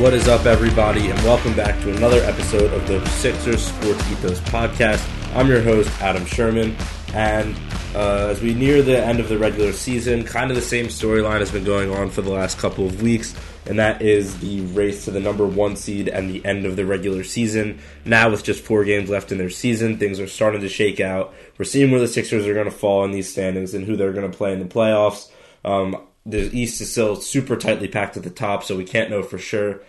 What 0.00 0.14
is 0.14 0.28
up, 0.28 0.46
everybody, 0.46 1.10
and 1.10 1.18
welcome 1.24 1.54
back 1.54 1.78
to 1.82 1.94
another 1.94 2.22
episode 2.22 2.72
of 2.72 2.88
the 2.88 3.06
Sixers 3.10 3.62
Sports 3.62 4.10
Ethos 4.10 4.40
podcast. 4.40 5.06
I'm 5.36 5.46
your 5.46 5.60
host, 5.60 5.90
Adam 6.00 6.24
Sherman, 6.24 6.74
and 7.12 7.54
uh, 7.94 8.28
as 8.28 8.40
we 8.40 8.54
near 8.54 8.80
the 8.80 8.98
end 8.98 9.20
of 9.20 9.28
the 9.28 9.36
regular 9.36 9.74
season, 9.74 10.24
kind 10.24 10.50
of 10.50 10.56
the 10.56 10.62
same 10.62 10.86
storyline 10.86 11.40
has 11.40 11.50
been 11.50 11.64
going 11.64 11.90
on 11.90 12.08
for 12.08 12.22
the 12.22 12.30
last 12.30 12.56
couple 12.56 12.86
of 12.86 13.02
weeks, 13.02 13.34
and 13.66 13.78
that 13.78 14.00
is 14.00 14.40
the 14.40 14.62
race 14.72 15.04
to 15.04 15.10
the 15.10 15.20
number 15.20 15.46
one 15.46 15.76
seed 15.76 16.08
and 16.08 16.30
the 16.30 16.42
end 16.46 16.64
of 16.64 16.76
the 16.76 16.86
regular 16.86 17.22
season. 17.22 17.78
Now, 18.06 18.30
with 18.30 18.42
just 18.42 18.64
four 18.64 18.84
games 18.84 19.10
left 19.10 19.32
in 19.32 19.36
their 19.36 19.50
season, 19.50 19.98
things 19.98 20.18
are 20.18 20.26
starting 20.26 20.62
to 20.62 20.68
shake 20.70 21.00
out. 21.00 21.34
We're 21.58 21.66
seeing 21.66 21.90
where 21.90 22.00
the 22.00 22.08
Sixers 22.08 22.46
are 22.46 22.54
going 22.54 22.64
to 22.64 22.70
fall 22.70 23.04
in 23.04 23.10
these 23.10 23.30
standings 23.30 23.74
and 23.74 23.84
who 23.84 23.96
they're 23.96 24.14
going 24.14 24.30
to 24.30 24.34
play 24.34 24.54
in 24.54 24.60
the 24.60 24.64
playoffs. 24.64 25.30
Um, 25.62 26.06
the 26.26 26.50
East 26.56 26.80
is 26.80 26.92
still 26.92 27.16
super 27.16 27.56
tightly 27.56 27.88
packed 27.88 28.16
at 28.16 28.22
the 28.22 28.30
top, 28.30 28.62
so 28.64 28.76
we 28.76 28.84
can't 28.84 29.10
know 29.10 29.22
for 29.22 29.38
sure. 29.38 29.80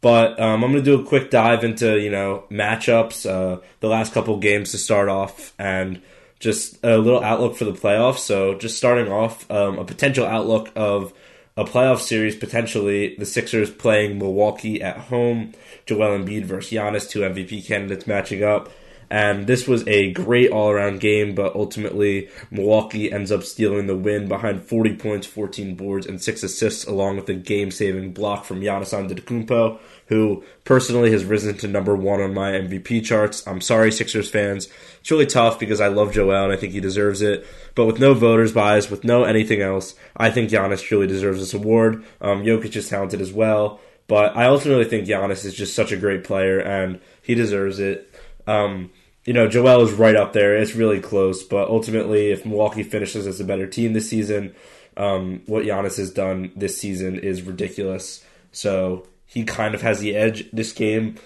But 0.00 0.38
um, 0.38 0.62
I'm 0.62 0.72
going 0.72 0.84
to 0.84 0.90
do 0.90 1.00
a 1.00 1.06
quick 1.06 1.30
dive 1.30 1.64
into 1.64 1.98
you 1.98 2.10
know 2.10 2.44
matchups, 2.50 3.28
uh, 3.28 3.60
the 3.80 3.88
last 3.88 4.12
couple 4.12 4.36
games 4.38 4.72
to 4.72 4.78
start 4.78 5.08
off, 5.08 5.54
and 5.58 6.02
just 6.38 6.78
a 6.84 6.98
little 6.98 7.22
outlook 7.22 7.56
for 7.56 7.64
the 7.64 7.72
playoffs. 7.72 8.18
So 8.18 8.54
just 8.54 8.76
starting 8.76 9.10
off, 9.10 9.50
um, 9.50 9.78
a 9.78 9.84
potential 9.84 10.26
outlook 10.26 10.70
of 10.76 11.12
a 11.56 11.64
playoff 11.64 12.00
series 12.00 12.36
potentially. 12.36 13.16
The 13.16 13.26
Sixers 13.26 13.70
playing 13.70 14.18
Milwaukee 14.18 14.82
at 14.82 14.98
home, 14.98 15.54
Joel 15.86 16.18
Embiid 16.18 16.44
versus 16.44 16.72
Giannis, 16.72 17.08
two 17.08 17.20
MVP 17.20 17.66
candidates 17.66 18.06
matching 18.06 18.44
up. 18.44 18.70
And 19.10 19.46
this 19.46 19.68
was 19.68 19.86
a 19.86 20.12
great 20.12 20.50
all 20.50 20.70
around 20.70 21.00
game, 21.00 21.34
but 21.34 21.54
ultimately 21.54 22.28
Milwaukee 22.50 23.12
ends 23.12 23.30
up 23.30 23.44
stealing 23.44 23.86
the 23.86 23.96
win 23.96 24.26
behind 24.26 24.62
40 24.62 24.96
points, 24.96 25.26
14 25.26 25.76
boards, 25.76 26.06
and 26.06 26.20
6 26.20 26.42
assists, 26.42 26.84
along 26.84 27.16
with 27.16 27.28
a 27.28 27.34
game 27.34 27.70
saving 27.70 28.12
block 28.12 28.44
from 28.44 28.60
Giannis 28.60 28.92
Antetokounmpo, 28.92 29.78
who 30.06 30.44
personally 30.64 31.12
has 31.12 31.24
risen 31.24 31.56
to 31.58 31.68
number 31.68 31.94
one 31.94 32.20
on 32.20 32.34
my 32.34 32.52
MVP 32.52 33.04
charts. 33.04 33.46
I'm 33.46 33.60
sorry, 33.60 33.92
Sixers 33.92 34.28
fans. 34.28 34.68
It's 35.00 35.10
really 35.10 35.26
tough 35.26 35.58
because 35.58 35.80
I 35.80 35.88
love 35.88 36.12
Joel 36.12 36.44
and 36.44 36.52
I 36.52 36.56
think 36.56 36.72
he 36.72 36.80
deserves 36.80 37.22
it. 37.22 37.46
But 37.74 37.86
with 37.86 38.00
no 38.00 38.14
voters 38.14 38.52
bias, 38.52 38.90
with 38.90 39.04
no 39.04 39.24
anything 39.24 39.62
else, 39.62 39.94
I 40.16 40.30
think 40.30 40.50
Giannis 40.50 40.82
truly 40.82 41.06
deserves 41.06 41.40
this 41.40 41.54
award. 41.54 42.04
Um, 42.20 42.42
Jokic 42.42 42.74
is 42.74 42.88
talented 42.88 43.20
as 43.20 43.32
well. 43.32 43.80
But 44.08 44.36
I 44.36 44.46
ultimately 44.46 44.84
think 44.84 45.06
Giannis 45.06 45.44
is 45.44 45.54
just 45.54 45.74
such 45.74 45.92
a 45.92 45.96
great 45.96 46.24
player 46.24 46.60
and 46.60 47.00
he 47.22 47.34
deserves 47.34 47.80
it. 47.80 48.12
Um, 48.46 48.90
you 49.24 49.32
know, 49.32 49.48
Joel 49.48 49.82
is 49.82 49.92
right 49.92 50.14
up 50.14 50.32
there. 50.32 50.56
It's 50.56 50.74
really 50.74 51.00
close, 51.00 51.42
but 51.42 51.68
ultimately, 51.68 52.30
if 52.30 52.46
Milwaukee 52.46 52.84
finishes 52.84 53.26
as 53.26 53.40
a 53.40 53.44
better 53.44 53.66
team 53.66 53.92
this 53.92 54.08
season, 54.08 54.54
um, 54.96 55.42
what 55.46 55.64
Giannis 55.64 55.96
has 55.96 56.12
done 56.12 56.52
this 56.54 56.78
season 56.78 57.18
is 57.18 57.42
ridiculous. 57.42 58.24
So 58.52 59.06
he 59.26 59.44
kind 59.44 59.74
of 59.74 59.82
has 59.82 59.98
the 59.98 60.14
edge. 60.14 60.48
This 60.52 60.72
game 60.72 61.16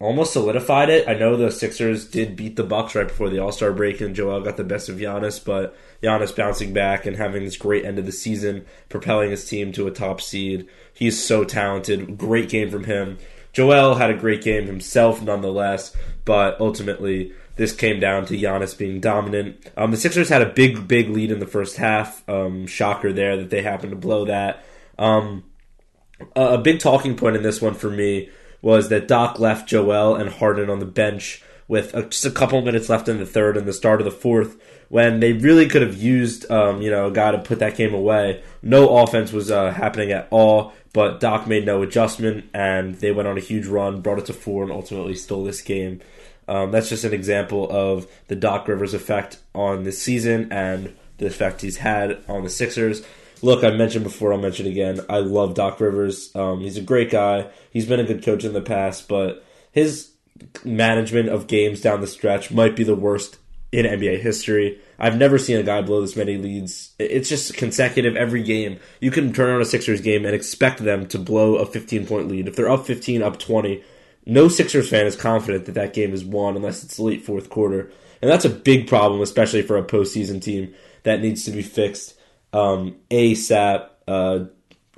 almost 0.00 0.32
solidified 0.32 0.90
it. 0.90 1.08
I 1.08 1.14
know 1.14 1.36
the 1.36 1.50
Sixers 1.50 2.06
did 2.06 2.36
beat 2.36 2.56
the 2.56 2.62
Bucks 2.62 2.94
right 2.94 3.08
before 3.08 3.30
the 3.30 3.38
All 3.38 3.52
Star 3.52 3.72
break, 3.72 4.00
and 4.00 4.14
Joel 4.14 4.42
got 4.42 4.56
the 4.56 4.64
best 4.64 4.88
of 4.88 4.96
Giannis, 4.96 5.42
but 5.42 5.76
Giannis 6.02 6.36
bouncing 6.36 6.72
back 6.72 7.06
and 7.06 7.16
having 7.16 7.44
this 7.44 7.56
great 7.56 7.84
end 7.84 7.98
of 7.98 8.06
the 8.06 8.12
season, 8.12 8.66
propelling 8.88 9.30
his 9.30 9.48
team 9.48 9.72
to 9.72 9.86
a 9.86 9.90
top 9.90 10.20
seed. 10.20 10.68
He's 10.92 11.22
so 11.22 11.44
talented. 11.44 12.18
Great 12.18 12.48
game 12.48 12.70
from 12.70 12.84
him. 12.84 13.18
Joel 13.52 13.96
had 13.96 14.10
a 14.10 14.16
great 14.16 14.42
game 14.42 14.66
himself, 14.66 15.22
nonetheless, 15.22 15.96
but 16.24 16.60
ultimately 16.60 17.32
this 17.56 17.72
came 17.72 17.98
down 17.98 18.24
to 18.26 18.38
Giannis 18.38 18.76
being 18.76 19.00
dominant. 19.00 19.68
Um, 19.76 19.90
the 19.90 19.96
Sixers 19.96 20.28
had 20.28 20.42
a 20.42 20.52
big, 20.52 20.86
big 20.86 21.10
lead 21.10 21.32
in 21.32 21.40
the 21.40 21.46
first 21.46 21.76
half. 21.76 22.26
Um, 22.28 22.66
shocker 22.66 23.12
there 23.12 23.36
that 23.36 23.50
they 23.50 23.62
happened 23.62 23.90
to 23.90 23.96
blow 23.96 24.24
that. 24.26 24.64
Um, 24.98 25.44
a 26.34 26.58
big 26.58 26.80
talking 26.80 27.16
point 27.16 27.36
in 27.36 27.42
this 27.42 27.60
one 27.60 27.74
for 27.74 27.90
me 27.90 28.30
was 28.62 28.88
that 28.88 29.08
Doc 29.08 29.38
left 29.38 29.68
Joel 29.68 30.16
and 30.16 30.30
Harden 30.30 30.70
on 30.70 30.78
the 30.78 30.86
bench 30.86 31.42
with 31.68 31.94
a, 31.94 32.02
just 32.04 32.24
a 32.24 32.30
couple 32.30 32.60
minutes 32.62 32.88
left 32.88 33.08
in 33.08 33.18
the 33.18 33.26
third 33.26 33.56
and 33.56 33.68
the 33.68 33.72
start 33.72 34.00
of 34.00 34.04
the 34.06 34.10
fourth 34.10 34.60
when 34.88 35.20
they 35.20 35.34
really 35.34 35.68
could 35.68 35.82
have 35.82 35.96
used, 35.96 36.50
um, 36.50 36.80
you 36.80 36.90
know, 36.90 37.08
a 37.08 37.12
guy 37.12 37.30
to 37.30 37.38
put 37.38 37.58
that 37.58 37.76
game 37.76 37.94
away. 37.94 38.42
No 38.62 38.98
offense 38.98 39.32
was 39.32 39.50
uh, 39.50 39.70
happening 39.70 40.10
at 40.10 40.26
all. 40.30 40.72
But 40.94 41.20
Doc 41.20 41.46
made 41.46 41.66
no 41.66 41.82
adjustment, 41.82 42.46
and 42.54 42.94
they 42.96 43.12
went 43.12 43.28
on 43.28 43.36
a 43.36 43.42
huge 43.42 43.66
run, 43.66 44.00
brought 44.00 44.18
it 44.18 44.26
to 44.26 44.32
four, 44.32 44.62
and 44.62 44.72
ultimately 44.72 45.14
stole 45.14 45.44
this 45.44 45.60
game. 45.60 46.00
Um, 46.48 46.70
that's 46.70 46.88
just 46.88 47.04
an 47.04 47.12
example 47.12 47.70
of 47.70 48.06
the 48.28 48.34
Doc 48.34 48.66
Rivers 48.66 48.94
effect 48.94 49.38
on 49.54 49.84
this 49.84 50.00
season 50.00 50.50
and 50.50 50.96
the 51.18 51.26
effect 51.26 51.60
he's 51.60 51.76
had 51.76 52.18
on 52.26 52.42
the 52.42 52.48
Sixers. 52.48 53.04
Look, 53.42 53.62
I 53.62 53.70
mentioned 53.70 54.04
before, 54.04 54.32
I'll 54.32 54.40
mention 54.40 54.66
again. 54.66 55.00
I 55.10 55.18
love 55.18 55.54
Doc 55.54 55.78
Rivers. 55.78 56.34
Um, 56.34 56.60
he's 56.60 56.78
a 56.78 56.82
great 56.82 57.10
guy. 57.10 57.48
He's 57.70 57.86
been 57.86 58.00
a 58.00 58.04
good 58.04 58.24
coach 58.24 58.44
in 58.44 58.54
the 58.54 58.62
past, 58.62 59.08
but 59.08 59.44
his 59.70 60.10
management 60.64 61.28
of 61.28 61.46
games 61.46 61.80
down 61.80 62.00
the 62.00 62.06
stretch 62.06 62.50
might 62.50 62.76
be 62.76 62.84
the 62.84 62.94
worst 62.94 63.38
in 63.70 63.84
NBA 63.84 64.20
history. 64.20 64.80
I've 64.98 65.16
never 65.16 65.38
seen 65.38 65.58
a 65.58 65.62
guy 65.62 65.82
blow 65.82 66.00
this 66.00 66.16
many 66.16 66.36
leads. 66.36 66.94
It's 66.98 67.28
just 67.28 67.54
consecutive 67.54 68.16
every 68.16 68.42
game. 68.42 68.80
You 69.00 69.10
can 69.10 69.32
turn 69.32 69.54
on 69.54 69.60
a 69.60 69.64
Sixers 69.64 70.00
game 70.00 70.24
and 70.24 70.34
expect 70.34 70.78
them 70.82 71.06
to 71.08 71.18
blow 71.18 71.56
a 71.56 71.66
15 71.66 72.06
point 72.06 72.28
lead. 72.28 72.48
If 72.48 72.56
they're 72.56 72.70
up 72.70 72.86
15, 72.86 73.22
up 73.22 73.38
20, 73.38 73.82
no 74.26 74.48
Sixers 74.48 74.88
fan 74.88 75.06
is 75.06 75.16
confident 75.16 75.66
that 75.66 75.74
that 75.74 75.94
game 75.94 76.12
is 76.14 76.24
won 76.24 76.56
unless 76.56 76.82
it's 76.82 76.98
late 76.98 77.24
fourth 77.24 77.50
quarter. 77.50 77.90
And 78.20 78.30
that's 78.30 78.44
a 78.44 78.50
big 78.50 78.88
problem, 78.88 79.20
especially 79.20 79.62
for 79.62 79.76
a 79.76 79.84
postseason 79.84 80.42
team 80.42 80.74
that 81.04 81.20
needs 81.20 81.44
to 81.44 81.50
be 81.50 81.62
fixed 81.62 82.18
um, 82.52 82.96
ASAP. 83.10 83.88
Uh, 84.06 84.44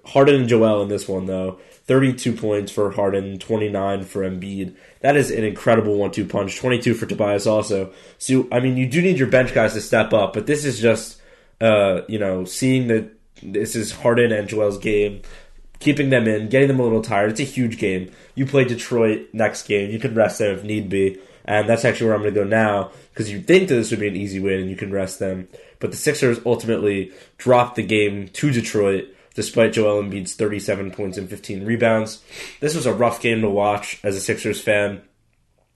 Harden 0.07 0.37
and 0.37 0.49
Joel 0.49 0.83
in 0.83 0.89
this 0.89 1.09
one, 1.09 1.27
though. 1.27 1.59
32 1.85 2.33
points 2.35 2.71
for 2.71 2.93
Harden, 2.93 3.39
29 3.39 4.05
for 4.05 4.23
Embiid. 4.23 4.77
That 5.01 5.17
is 5.17 5.31
an 5.31 5.45
incredible 5.45 5.97
one-two 5.97 6.25
punch. 6.25 6.57
22 6.57 6.95
for 6.95 7.07
Tobias 7.07 7.47
also. 7.47 7.93
So 8.19 8.47
I 8.53 8.61
mean, 8.61 8.77
you 8.77 8.87
do 8.87 9.03
need 9.03 9.19
your 9.19 9.29
bench 9.29 9.53
guys 9.53 9.73
to 9.73 9.81
step 9.81 10.13
up, 10.13 10.33
but 10.33 10.47
this 10.47 10.65
is 10.65 10.81
just 10.81 11.21
uh, 11.61 12.03
you 12.09 12.19
know, 12.19 12.45
seeing 12.45 12.89
that 12.89 13.11
this 13.43 13.77
is 13.77 13.93
Harden 13.93 14.33
and 14.33 14.49
Joel's 14.49 14.79
game, 14.79 15.23
keeping 15.79 16.11
them 16.11 16.27
in, 16.27 16.49
getting 16.49 16.69
them 16.69 16.81
a 16.81 16.83
little 16.83 17.03
tired. 17.03 17.31
It's 17.31 17.41
a 17.41 17.45
huge 17.45 17.79
game. 17.79 18.11
You 18.35 18.47
play 18.47 18.65
Detroit 18.65 19.29
next 19.33 19.65
game. 19.65 19.91
You 19.91 19.99
can 19.99 20.15
rest 20.15 20.39
them 20.39 20.57
if 20.57 20.65
need 20.65 20.89
be. 20.89 21.19
And 21.45 21.69
that's 21.69 21.85
actually 21.85 22.09
where 22.09 22.15
I'm 22.15 22.23
going 22.23 22.35
to 22.35 22.41
go 22.41 22.47
now 22.47 22.93
because 23.13 23.31
you 23.31 23.41
think 23.41 23.69
that 23.69 23.75
this 23.75 23.91
would 23.91 24.01
be 24.01 24.09
an 24.09 24.17
easy 24.17 24.39
win 24.41 24.61
and 24.61 24.71
you 24.71 24.77
can 24.77 24.93
rest 24.93 25.19
them. 25.19 25.49
But 25.81 25.91
the 25.91 25.97
Sixers 25.97 26.39
ultimately 26.45 27.13
dropped 27.39 27.77
the 27.77 27.83
game 27.83 28.29
to 28.29 28.51
Detroit 28.51 29.09
despite 29.35 29.73
Joel 29.73 30.03
Embiid's 30.03 30.35
37 30.35 30.91
points 30.91 31.19
and 31.19 31.29
15 31.29 31.65
rebounds. 31.65 32.23
This 32.61 32.75
was 32.75 32.87
a 32.87 32.95
rough 32.95 33.21
game 33.21 33.41
to 33.43 33.49
watch 33.49 34.01
as 34.03 34.17
a 34.17 34.21
Sixers 34.21 34.61
fan. 34.61 35.03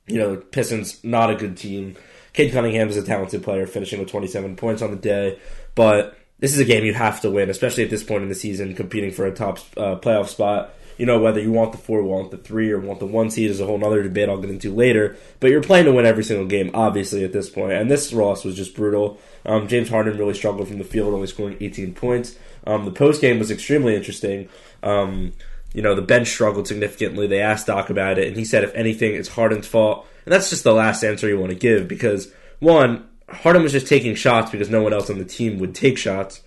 You 0.07 0.19
know, 0.19 0.37
Pistons, 0.37 1.03
not 1.03 1.31
a 1.31 1.37
good 1.37 1.57
team. 1.57 1.97
Cade 2.35 2.53
Cunningham 2.53 2.89
is 2.89 2.97
a 2.97 3.03
talented 3.03 3.43
player, 3.43 3.67
finishing 3.67 4.01
with 4.01 4.11
27 4.11 4.57
points 4.57 4.83
on 4.83 4.91
the 4.91 4.97
day. 4.97 5.39
But 5.75 6.19
this 6.41 6.53
is 6.53 6.59
a 6.59 6.65
game 6.65 6.85
you 6.85 6.93
have 6.93 7.21
to 7.23 7.31
win, 7.31 7.49
especially 7.49 7.85
at 7.85 7.91
this 7.91 8.03
point 8.03 8.23
in 8.23 8.29
the 8.29 8.35
season, 8.35 8.75
competing 8.75 9.13
for 9.13 9.25
a 9.25 9.35
top 9.35 9.59
uh, 9.77 9.97
playoff 9.97 10.29
spot. 10.29 10.75
You 10.99 11.07
know, 11.07 11.19
whether 11.19 11.41
you 11.41 11.51
want 11.51 11.73
the 11.73 11.79
four, 11.79 12.03
want 12.03 12.31
the 12.31 12.37
three, 12.37 12.71
or 12.71 12.79
want 12.79 13.01
the 13.01 13.07
one 13.07 13.31
seed 13.31 13.51
is 13.51 13.61
a 13.61 13.67
whole 13.67 13.85
other 13.85 14.03
debate 14.03 14.29
I'll 14.29 14.41
get 14.41 14.51
into 14.51 14.73
later. 14.73 15.17
But 15.41 15.51
you're 15.51 15.63
playing 15.63 15.87
to 15.87 15.93
win 15.93 16.07
every 16.07 16.23
single 16.23 16.47
game, 16.47 16.71
obviously, 16.75 17.25
at 17.25 17.33
this 17.33 17.49
point. 17.49 17.73
And 17.73 17.91
this 17.91 18.13
loss 18.13 18.45
was 18.45 18.55
just 18.57 18.77
brutal. 18.77 19.19
Um, 19.45 19.67
James 19.67 19.89
Harden 19.89 20.19
really 20.19 20.35
struggled 20.35 20.69
from 20.69 20.79
the 20.79 20.85
field, 20.85 21.15
only 21.15 21.27
scoring 21.27 21.57
18 21.61 21.95
points. 21.95 22.37
Um, 22.67 22.85
the 22.85 22.91
post 22.91 23.21
game 23.21 23.39
was 23.39 23.51
extremely 23.51 23.95
interesting. 23.95 24.49
Um, 24.83 25.33
you 25.73 25.83
know, 25.83 25.95
the 25.95 26.03
bench 26.03 26.29
struggled 26.29 26.69
significantly. 26.69 27.27
They 27.27 27.41
asked 27.41 27.67
Doc 27.67 27.91
about 27.91 28.19
it, 28.19 28.29
and 28.29 28.37
he 28.37 28.45
said, 28.45 28.65
if 28.65 28.75
anything, 28.75 29.15
it's 29.15 29.29
Harden's 29.29 29.67
fault. 29.67 30.07
And 30.25 30.33
that's 30.33 30.51
just 30.51 30.65
the 30.65 30.73
last 30.73 31.03
answer 31.03 31.29
you 31.29 31.39
want 31.39 31.51
to 31.51 31.59
give 31.59 31.89
because, 31.89 32.33
one, 32.61 33.09
Harden 33.29 33.63
was 33.63 33.73
just 33.73 33.89
taking 33.89 34.15
shots 34.15 34.51
because 34.51 34.71
no 34.71 34.83
one 34.83 34.93
else 34.93 35.11
on 35.11 35.19
the 35.19 35.25
team 35.25 35.59
would 35.59 35.75
take 35.75 35.99
shots. 35.99 36.43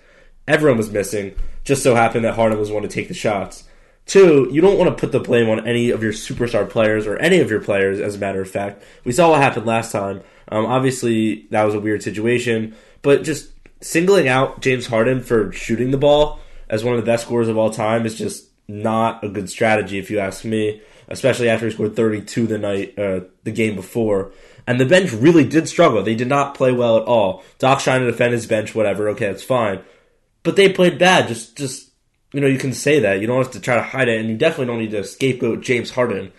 Everyone 0.48 0.78
was 0.78 0.92
missing. 0.92 1.36
Just 1.64 1.84
so 1.84 1.94
happened 1.94 2.24
that 2.26 2.36
Harden 2.36 2.58
was 2.58 2.72
one 2.72 2.84
to 2.84 2.88
take 2.88 3.10
the 3.10 3.14
shots. 3.14 3.66
Two, 4.06 4.48
you 4.54 4.62
don't 4.62 4.78
want 4.78 4.90
to 4.90 5.00
put 5.00 5.12
the 5.12 5.20
blame 5.20 5.50
on 5.50 5.68
any 5.68 5.90
of 5.90 6.02
your 6.02 6.14
superstar 6.14 6.68
players 6.68 7.06
or 7.06 7.18
any 7.18 7.40
of 7.40 7.52
your 7.52 7.60
players, 7.60 8.00
as 8.00 8.16
a 8.16 8.20
matter 8.20 8.42
of 8.42 8.50
fact. 8.50 8.82
We 9.04 9.12
saw 9.12 9.32
what 9.32 9.42
happened 9.42 9.66
last 9.66 9.92
time. 9.92 10.22
Um, 10.50 10.66
obviously, 10.66 11.46
that 11.52 11.66
was 11.66 11.76
a 11.76 11.80
weird 11.80 12.02
situation, 12.02 12.74
but 13.02 13.26
just 13.26 13.50
singling 13.82 14.28
out 14.28 14.62
James 14.62 14.88
Harden 14.88 15.22
for 15.22 15.52
shooting 15.52 15.92
the 15.92 15.98
ball 15.98 16.40
as 16.70 16.84
one 16.84 16.96
of 16.96 17.00
the 17.00 17.06
best 17.06 17.26
scorers 17.26 17.48
of 17.48 17.58
all 17.58 17.70
time 17.70 18.06
is 18.06 18.16
just 18.16 18.48
not 18.68 19.24
a 19.24 19.30
good 19.30 19.50
strategy, 19.50 19.98
if 19.98 20.12
you 20.12 20.20
ask 20.20 20.44
me. 20.44 20.82
Especially 21.10 21.48
after 21.48 21.66
he 21.68 21.72
scored 21.72 21.96
32 21.96 22.48
the 22.48 22.58
night, 22.58 23.00
uh, 23.00 23.22
the 23.44 23.52
game 23.52 23.76
before, 23.76 24.34
and 24.68 24.78
the 24.78 24.86
bench 24.86 25.14
really 25.14 25.46
did 25.46 25.70
struggle. 25.70 26.04
They 26.04 26.16
did 26.16 26.28
not 26.28 26.54
play 26.54 26.74
well 26.74 26.98
at 26.98 27.04
all. 27.04 27.46
Doc 27.60 27.80
trying 27.80 28.02
to 28.02 28.12
defend 28.12 28.34
his 28.34 28.46
bench, 28.46 28.76
whatever. 28.76 29.08
Okay, 29.10 29.28
that's 29.28 29.42
fine, 29.44 29.80
but 30.44 30.58
they 30.58 30.68
played 30.68 31.00
bad. 31.00 31.30
Just, 31.30 31.56
just 31.56 31.92
you 32.34 32.42
know, 32.42 32.48
you 32.48 32.58
can 32.58 32.74
say 32.74 33.00
that. 33.00 33.22
You 33.22 33.28
don't 33.28 33.42
have 33.42 33.54
to 33.54 33.62
try 33.62 33.76
to 33.76 33.82
hide 33.82 34.10
it, 34.10 34.20
and 34.20 34.30
you 34.30 34.36
definitely 34.36 34.66
don't 34.66 34.80
need 34.80 34.92
to 34.92 35.06
scapegoat 35.06 35.62
James 35.62 35.92
Harden. 35.92 36.34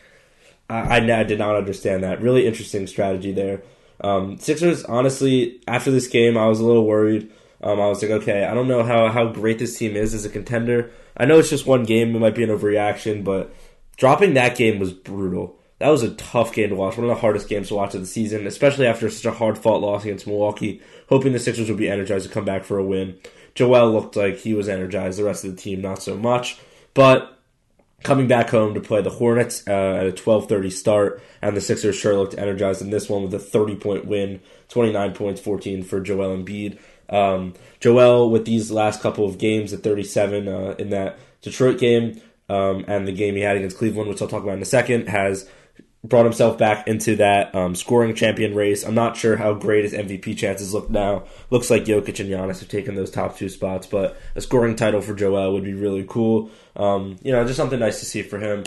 I, 0.69 0.99
I, 0.99 1.21
I 1.21 1.23
did 1.25 1.39
not 1.39 1.57
understand 1.57 2.03
that. 2.05 2.21
Really 2.21 2.47
interesting 2.47 2.87
strategy 2.87 3.33
there. 3.33 3.63
Um, 4.01 4.39
Sixers, 4.39 4.85
honestly, 4.85 5.61
after 5.67 5.91
this 5.91 6.07
game, 6.07 6.37
I 6.37 6.47
was 6.47 6.61
a 6.61 6.65
little 6.65 6.87
worried. 6.87 7.33
Um, 7.61 7.81
I 7.81 7.89
was 7.89 8.03
like, 8.03 8.13
okay, 8.13 8.45
I 8.45 8.55
don't 8.55 8.69
know 8.69 8.85
how, 8.85 9.09
how 9.09 9.33
great 9.33 9.59
this 9.59 9.77
team 9.77 9.97
is 9.97 10.15
as 10.15 10.25
a 10.25 10.31
contender. 10.31 10.91
I 11.17 11.25
know 11.25 11.39
it's 11.39 11.51
just 11.51 11.67
one 11.67 11.85
game; 11.85 12.15
it 12.15 12.21
might 12.21 12.35
be 12.37 12.45
an 12.45 12.51
overreaction, 12.51 13.25
but 13.25 13.53
dropping 13.97 14.35
that 14.35 14.57
game 14.57 14.79
was 14.79 14.93
brutal. 14.93 15.59
That 15.81 15.91
was 15.91 16.03
a 16.03 16.15
tough 16.15 16.53
game 16.53 16.71
to 16.71 16.75
watch, 16.75 16.97
one 16.97 17.09
of 17.09 17.15
the 17.15 17.21
hardest 17.21 17.49
games 17.49 17.69
to 17.69 17.75
watch 17.75 17.95
of 17.95 18.01
the 18.01 18.07
season, 18.07 18.47
especially 18.47 18.87
after 18.87 19.09
such 19.09 19.25
a 19.25 19.37
hard 19.37 19.57
fought 19.57 19.81
loss 19.81 20.05
against 20.05 20.27
Milwaukee. 20.27 20.81
Hoping 21.09 21.33
the 21.33 21.39
Sixers 21.39 21.69
would 21.69 21.79
be 21.79 21.89
energized 21.89 22.27
to 22.27 22.33
come 22.33 22.45
back 22.45 22.65
for 22.65 22.79
a 22.79 22.85
win. 22.85 23.19
Joel 23.55 23.93
looked 23.93 24.17
like 24.17 24.39
he 24.39 24.55
was 24.55 24.69
energized, 24.69 25.19
the 25.19 25.25
rest 25.25 25.45
of 25.45 25.55
the 25.55 25.61
team 25.61 25.81
not 25.81 26.03
so 26.03 26.17
much. 26.17 26.59
But 26.95 27.38
coming 28.03 28.29
back 28.29 28.51
home 28.51 28.75
to 28.75 28.81
play 28.81 29.03
the 29.03 29.11
Hornets 29.11 29.67
uh, 29.67 29.99
at 30.01 30.07
a 30.07 30.13
12:30 30.13 30.73
start, 30.73 31.23
and 31.43 31.57
the 31.57 31.61
Sixers 31.61 31.97
sure 31.97 32.17
looked 32.17 32.39
energized 32.39 32.83
in 32.83 32.91
this 32.91 33.09
one 33.09 33.23
with 33.23 33.35
a 33.35 33.39
30 33.39 33.77
point 33.77 34.07
win, 34.07 34.41
29 34.69 35.13
points, 35.13 35.41
14 35.41 35.83
for 35.83 36.01
Joel 36.01 36.37
Embiid. 36.37 36.79
Um, 37.11 37.55
Joel 37.81 38.31
with 38.31 38.45
these 38.45 38.71
last 38.71 39.01
couple 39.01 39.25
of 39.25 39.39
games 39.39 39.73
at 39.73 39.83
37 39.83 40.47
uh, 40.47 40.75
in 40.79 40.91
that 40.91 41.19
Detroit 41.41 41.79
game 41.79 42.21
um, 42.49 42.85
and 42.87 43.07
the 43.07 43.13
game 43.13 43.35
he 43.35 43.41
had 43.41 43.57
against 43.57 43.79
Cleveland, 43.79 44.09
which 44.09 44.21
I'll 44.21 44.29
talk 44.29 44.43
about 44.43 44.57
in 44.57 44.63
a 44.63 44.67
second, 44.67 45.09
has 45.09 45.49
brought 46.05 46.25
himself 46.25 46.57
back 46.59 46.87
into 46.87 47.17
that 47.17 47.55
um, 47.55 47.75
scoring 47.75 48.15
champion 48.15 48.55
race. 48.55 48.85
I'm 48.85 48.95
not 48.95 49.17
sure 49.17 49.37
how 49.37 49.55
great 49.55 49.85
his 49.85 49.93
MVP 49.93 50.37
chances 50.37 50.73
look 50.73 50.89
now. 50.89 51.25
Looks 51.51 51.71
like 51.71 51.85
Jokic 51.85 52.21
and 52.21 52.31
Giannis 52.31 52.61
have 52.61 52.69
taken 52.69 52.95
those 52.95 53.11
top 53.11 53.37
two 53.37 53.49
spots, 53.49 53.87
but 53.87 54.17
a 54.37 54.41
scoring 54.41 54.77
title 54.77 55.01
for 55.01 55.15
Joel 55.15 55.53
would 55.53 55.65
be 55.65 55.75
really 55.75 56.05
cool. 56.09 56.51
Um, 56.77 57.17
you 57.23 57.33
know, 57.33 57.45
just 57.45 57.57
something 57.57 57.81
nice 57.81 57.99
to 58.01 58.07
see 58.07 58.23
for 58.23 58.39
him. 58.39 58.65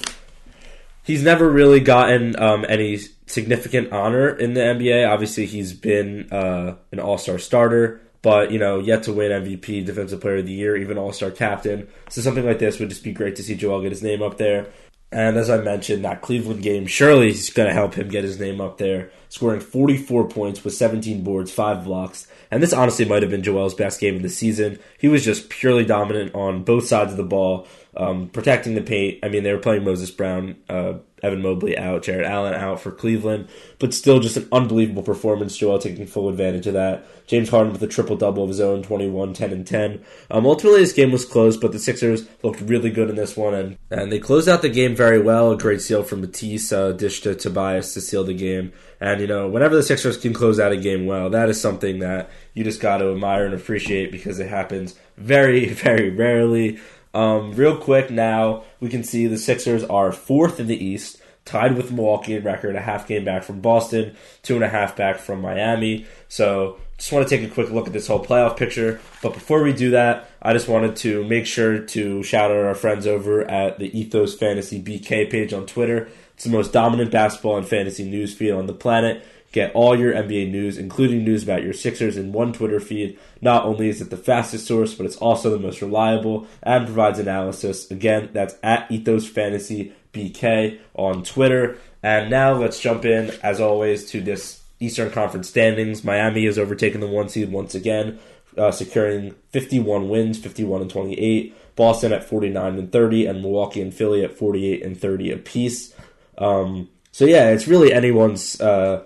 He's 1.04 1.24
never 1.24 1.50
really 1.50 1.80
gotten 1.80 2.38
um, 2.38 2.66
any 2.68 3.00
significant 3.26 3.92
honor 3.92 4.30
in 4.30 4.54
the 4.54 4.62
NBA. 4.62 5.10
Obviously, 5.10 5.46
he's 5.46 5.74
been 5.74 6.32
uh, 6.32 6.76
an 6.92 7.00
All 7.00 7.18
Star 7.18 7.40
starter, 7.40 8.02
but 8.22 8.52
you 8.52 8.60
know, 8.60 8.80
yet 8.80 9.04
to 9.04 9.14
win 9.14 9.32
MVP, 9.32 9.86
Defensive 9.86 10.22
Player 10.22 10.38
of 10.38 10.46
the 10.46 10.52
Year, 10.52 10.76
even 10.76 10.98
All 10.98 11.14
Star 11.14 11.32
captain. 11.32 11.88
So 12.10 12.22
something 12.22 12.46
like 12.46 12.60
this 12.60 12.78
would 12.80 12.90
just 12.90 13.04
be 13.04 13.14
great 13.14 13.38
to 13.38 13.44
see 13.44 13.56
Joel 13.56 13.82
get 13.82 13.92
his 13.92 14.04
name 14.04 14.22
up 14.22 14.38
there. 14.38 14.68
And 15.12 15.38
as 15.38 15.50
I 15.50 15.58
mentioned, 15.58 16.06
that 16.06 16.22
Cleveland 16.22 16.64
game 16.64 16.88
surely 16.88 17.30
is 17.30 17.50
going 17.50 17.68
to 17.68 17.74
help 17.74 17.96
him 17.96 18.08
get 18.08 18.24
his 18.24 18.40
name 18.40 18.62
up 18.62 18.78
there, 18.78 19.12
scoring 19.32 19.62
44 19.62 20.28
points 20.28 20.62
with 20.62 20.74
17 20.74 21.24
boards, 21.24 21.54
5 21.54 21.86
blocks. 21.86 22.28
And 22.52 22.62
this 22.62 22.74
honestly 22.74 23.06
might 23.06 23.22
have 23.22 23.32
been 23.32 23.44
Joel's 23.44 23.74
best 23.74 24.02
game 24.02 24.18
of 24.18 24.24
the 24.24 24.30
season. 24.30 24.78
He 25.00 25.08
was 25.08 25.24
just 25.24 25.50
purely 25.50 25.86
dominant 25.86 26.36
on 26.36 26.66
both 26.66 26.86
sides 26.86 27.12
of 27.12 27.18
the 27.18 27.24
ball, 27.24 27.66
um, 27.96 28.28
protecting 28.28 28.76
the 28.76 28.82
paint. 28.82 29.20
I 29.24 29.30
mean, 29.30 29.44
they 29.44 29.54
were 29.54 29.60
playing 29.60 29.86
Moses 29.86 30.12
Brown, 30.12 30.58
uh, 30.68 30.96
Evan 31.24 31.42
Mobley 31.42 31.78
out, 31.78 32.04
Jarrett 32.04 32.26
Allen 32.26 32.56
out 32.56 32.82
for 32.82 32.92
Cleveland, 32.92 33.48
but 33.80 33.94
still 33.94 34.20
just 34.20 34.36
an 34.36 34.50
unbelievable 34.52 35.04
performance. 35.04 35.56
Joel 35.56 35.80
taking 35.80 36.08
full 36.08 36.28
advantage 36.28 36.68
of 36.68 36.74
that. 36.74 37.06
James 37.26 37.48
Harden 37.48 37.72
with 37.72 37.84
a 37.84 37.88
triple 37.88 38.18
double 38.18 38.44
of 38.44 38.50
his 38.50 38.60
own, 38.60 38.84
21, 38.84 39.34
10, 39.34 39.52
and 39.54 39.66
10. 39.66 40.04
Um, 40.30 40.46
ultimately, 40.46 40.82
this 40.82 40.92
game 40.92 41.12
was 41.12 41.24
close, 41.24 41.56
but 41.56 41.72
the 41.72 41.80
Sixers 41.80 42.28
looked 42.44 42.60
really 42.60 42.90
good 42.90 43.10
in 43.10 43.16
this 43.16 43.38
one, 43.38 43.54
and, 43.54 43.78
and 43.90 44.12
they 44.12 44.20
closed 44.20 44.50
out 44.50 44.62
the 44.62 44.68
game 44.68 44.94
very 44.94 45.22
well. 45.22 45.52
A 45.52 45.58
great 45.58 45.82
steal 45.82 46.04
from 46.04 46.20
Matisse, 46.20 46.74
uh, 46.74 46.92
dish 46.92 47.22
to 47.22 47.34
Tobias 47.34 47.94
to 47.94 48.02
seal 48.02 48.26
the 48.26 48.34
game. 48.34 48.74
And, 49.02 49.20
you 49.20 49.26
know, 49.26 49.50
whenever 49.50 49.76
the 49.76 49.82
Sixers 49.82 50.16
can 50.16 50.32
close 50.32 50.60
out 50.60 50.72
a 50.72 50.78
game 50.78 51.08
well, 51.08 51.32
that 51.32 51.50
is 51.50 51.60
something 51.60 52.00
that 52.00 52.30
you 52.54 52.64
just 52.64 52.80
got 52.80 53.00
to 53.00 53.12
admire 53.12 53.46
and 53.46 53.56
appreciate 53.56 54.12
because 54.12 54.40
it 54.40 54.48
happens 54.48 54.96
very, 55.18 55.66
very 55.70 56.12
rarely. 56.12 56.80
Um, 57.14 57.54
real 57.54 57.78
quick 57.78 58.12
now, 58.12 58.64
we 58.80 58.90
can 58.90 59.04
see 59.04 59.26
the 59.26 59.40
Sixers 59.40 59.84
are 59.84 60.12
fourth 60.12 60.60
in 60.60 60.68
the 60.68 60.82
East, 60.82 61.20
tied 61.46 61.76
with 61.76 61.92
Milwaukee 61.92 62.36
in 62.36 62.44
record, 62.44 62.76
a 62.76 62.82
half 62.82 63.08
game 63.08 63.26
back 63.26 63.44
from 63.44 63.60
Boston, 63.60 64.16
two 64.44 64.54
and 64.54 64.64
a 64.64 64.70
half 64.70 64.96
back 64.96 65.18
from 65.18 65.42
Miami. 65.42 66.06
So 66.30 66.78
just 66.98 67.12
want 67.12 67.28
to 67.28 67.36
take 67.36 67.50
a 67.50 67.52
quick 67.52 67.72
look 67.72 67.88
at 67.88 67.94
this 67.94 68.08
whole 68.08 68.24
playoff 68.24 68.56
picture. 68.56 69.02
But 69.24 69.34
before 69.34 69.64
we 69.64 69.74
do 69.74 69.90
that, 69.92 70.30
I 70.44 70.54
just 70.54 70.68
wanted 70.68 70.96
to 70.98 71.24
make 71.24 71.48
sure 71.48 71.80
to 71.80 72.22
shout 72.22 72.52
out 72.52 72.58
our 72.58 72.76
friends 72.76 73.08
over 73.08 73.44
at 73.50 73.80
the 73.80 74.00
Ethos 74.00 74.36
Fantasy 74.36 74.80
BK 74.80 75.30
page 75.32 75.52
on 75.52 75.66
Twitter. 75.66 76.10
It's 76.42 76.48
the 76.48 76.58
most 76.58 76.74
dominant 76.74 77.12
basketball 77.12 77.58
and 77.58 77.68
fantasy 77.68 78.04
news 78.04 78.34
feed 78.34 78.50
on 78.50 78.66
the 78.66 78.74
planet. 78.74 79.24
Get 79.52 79.76
all 79.76 79.96
your 79.96 80.12
NBA 80.12 80.50
news, 80.50 80.76
including 80.76 81.24
news 81.24 81.44
about 81.44 81.62
your 81.62 81.72
Sixers, 81.72 82.18
in 82.18 82.32
one 82.32 82.52
Twitter 82.52 82.80
feed. 82.80 83.20
Not 83.42 83.64
only 83.64 83.90
is 83.90 84.02
it 84.02 84.10
the 84.10 84.18
fastest 84.18 84.66
source, 84.66 84.96
but 84.96 85.06
it's 85.06 85.18
also 85.18 85.52
the 85.52 85.60
most 85.60 85.84
reliable 85.84 86.48
and 86.64 86.88
provides 86.88 87.20
analysis. 87.20 87.92
Again, 87.92 88.32
that's 88.34 88.56
at 88.64 88.92
Ethos 88.92 89.28
Fantasy 89.28 89.94
BK 90.14 90.80
on 90.96 91.22
Twitter. 91.22 91.78
And 92.02 92.32
now 92.32 92.54
let's 92.54 92.80
jump 92.80 93.06
in, 93.06 93.30
as 93.44 93.62
always, 93.62 94.10
to 94.10 94.20
this 94.20 94.64
Eastern 94.80 95.12
Conference 95.12 95.48
standings. 95.48 96.04
Miami 96.04 96.46
has 96.48 96.58
overtaken 96.58 97.02
the 97.02 97.08
one 97.08 97.30
seed 97.30 97.52
once 97.52 97.76
again, 97.76 98.18
uh, 98.58 98.72
securing 98.72 99.36
51 99.52 100.10
wins, 100.10 100.40
51 100.40 100.82
and 100.82 100.90
28. 100.90 101.56
Boston 101.76 102.12
at 102.12 102.24
49 102.24 102.80
and 102.80 102.92
30, 102.92 103.28
and 103.28 103.42
Milwaukee 103.44 103.82
and 103.84 103.94
Philly 103.94 104.24
at 104.24 104.36
48 104.36 104.84
and 104.84 105.00
30 105.00 105.32
apiece. 105.32 105.94
Um, 106.42 106.90
so 107.12 107.26
yeah, 107.26 107.50
it's 107.50 107.68
really 107.68 107.94
anyone's. 107.94 108.60
Uh, 108.60 109.04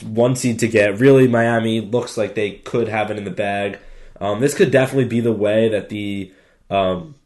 one 0.00 0.36
seed 0.36 0.58
to 0.60 0.68
get. 0.68 0.98
Really, 0.98 1.28
Miami 1.28 1.80
looks 1.80 2.16
like 2.16 2.34
they 2.34 2.52
could 2.52 2.88
have 2.88 3.10
it 3.10 3.18
in 3.18 3.24
the 3.24 3.30
bag. 3.30 3.78
Um, 4.20 4.40
this 4.40 4.54
could 4.54 4.70
definitely 4.70 5.04
be 5.04 5.20
the 5.20 5.32
way 5.32 5.68
that 5.68 5.88
the 5.88 6.32
um, 6.70 7.16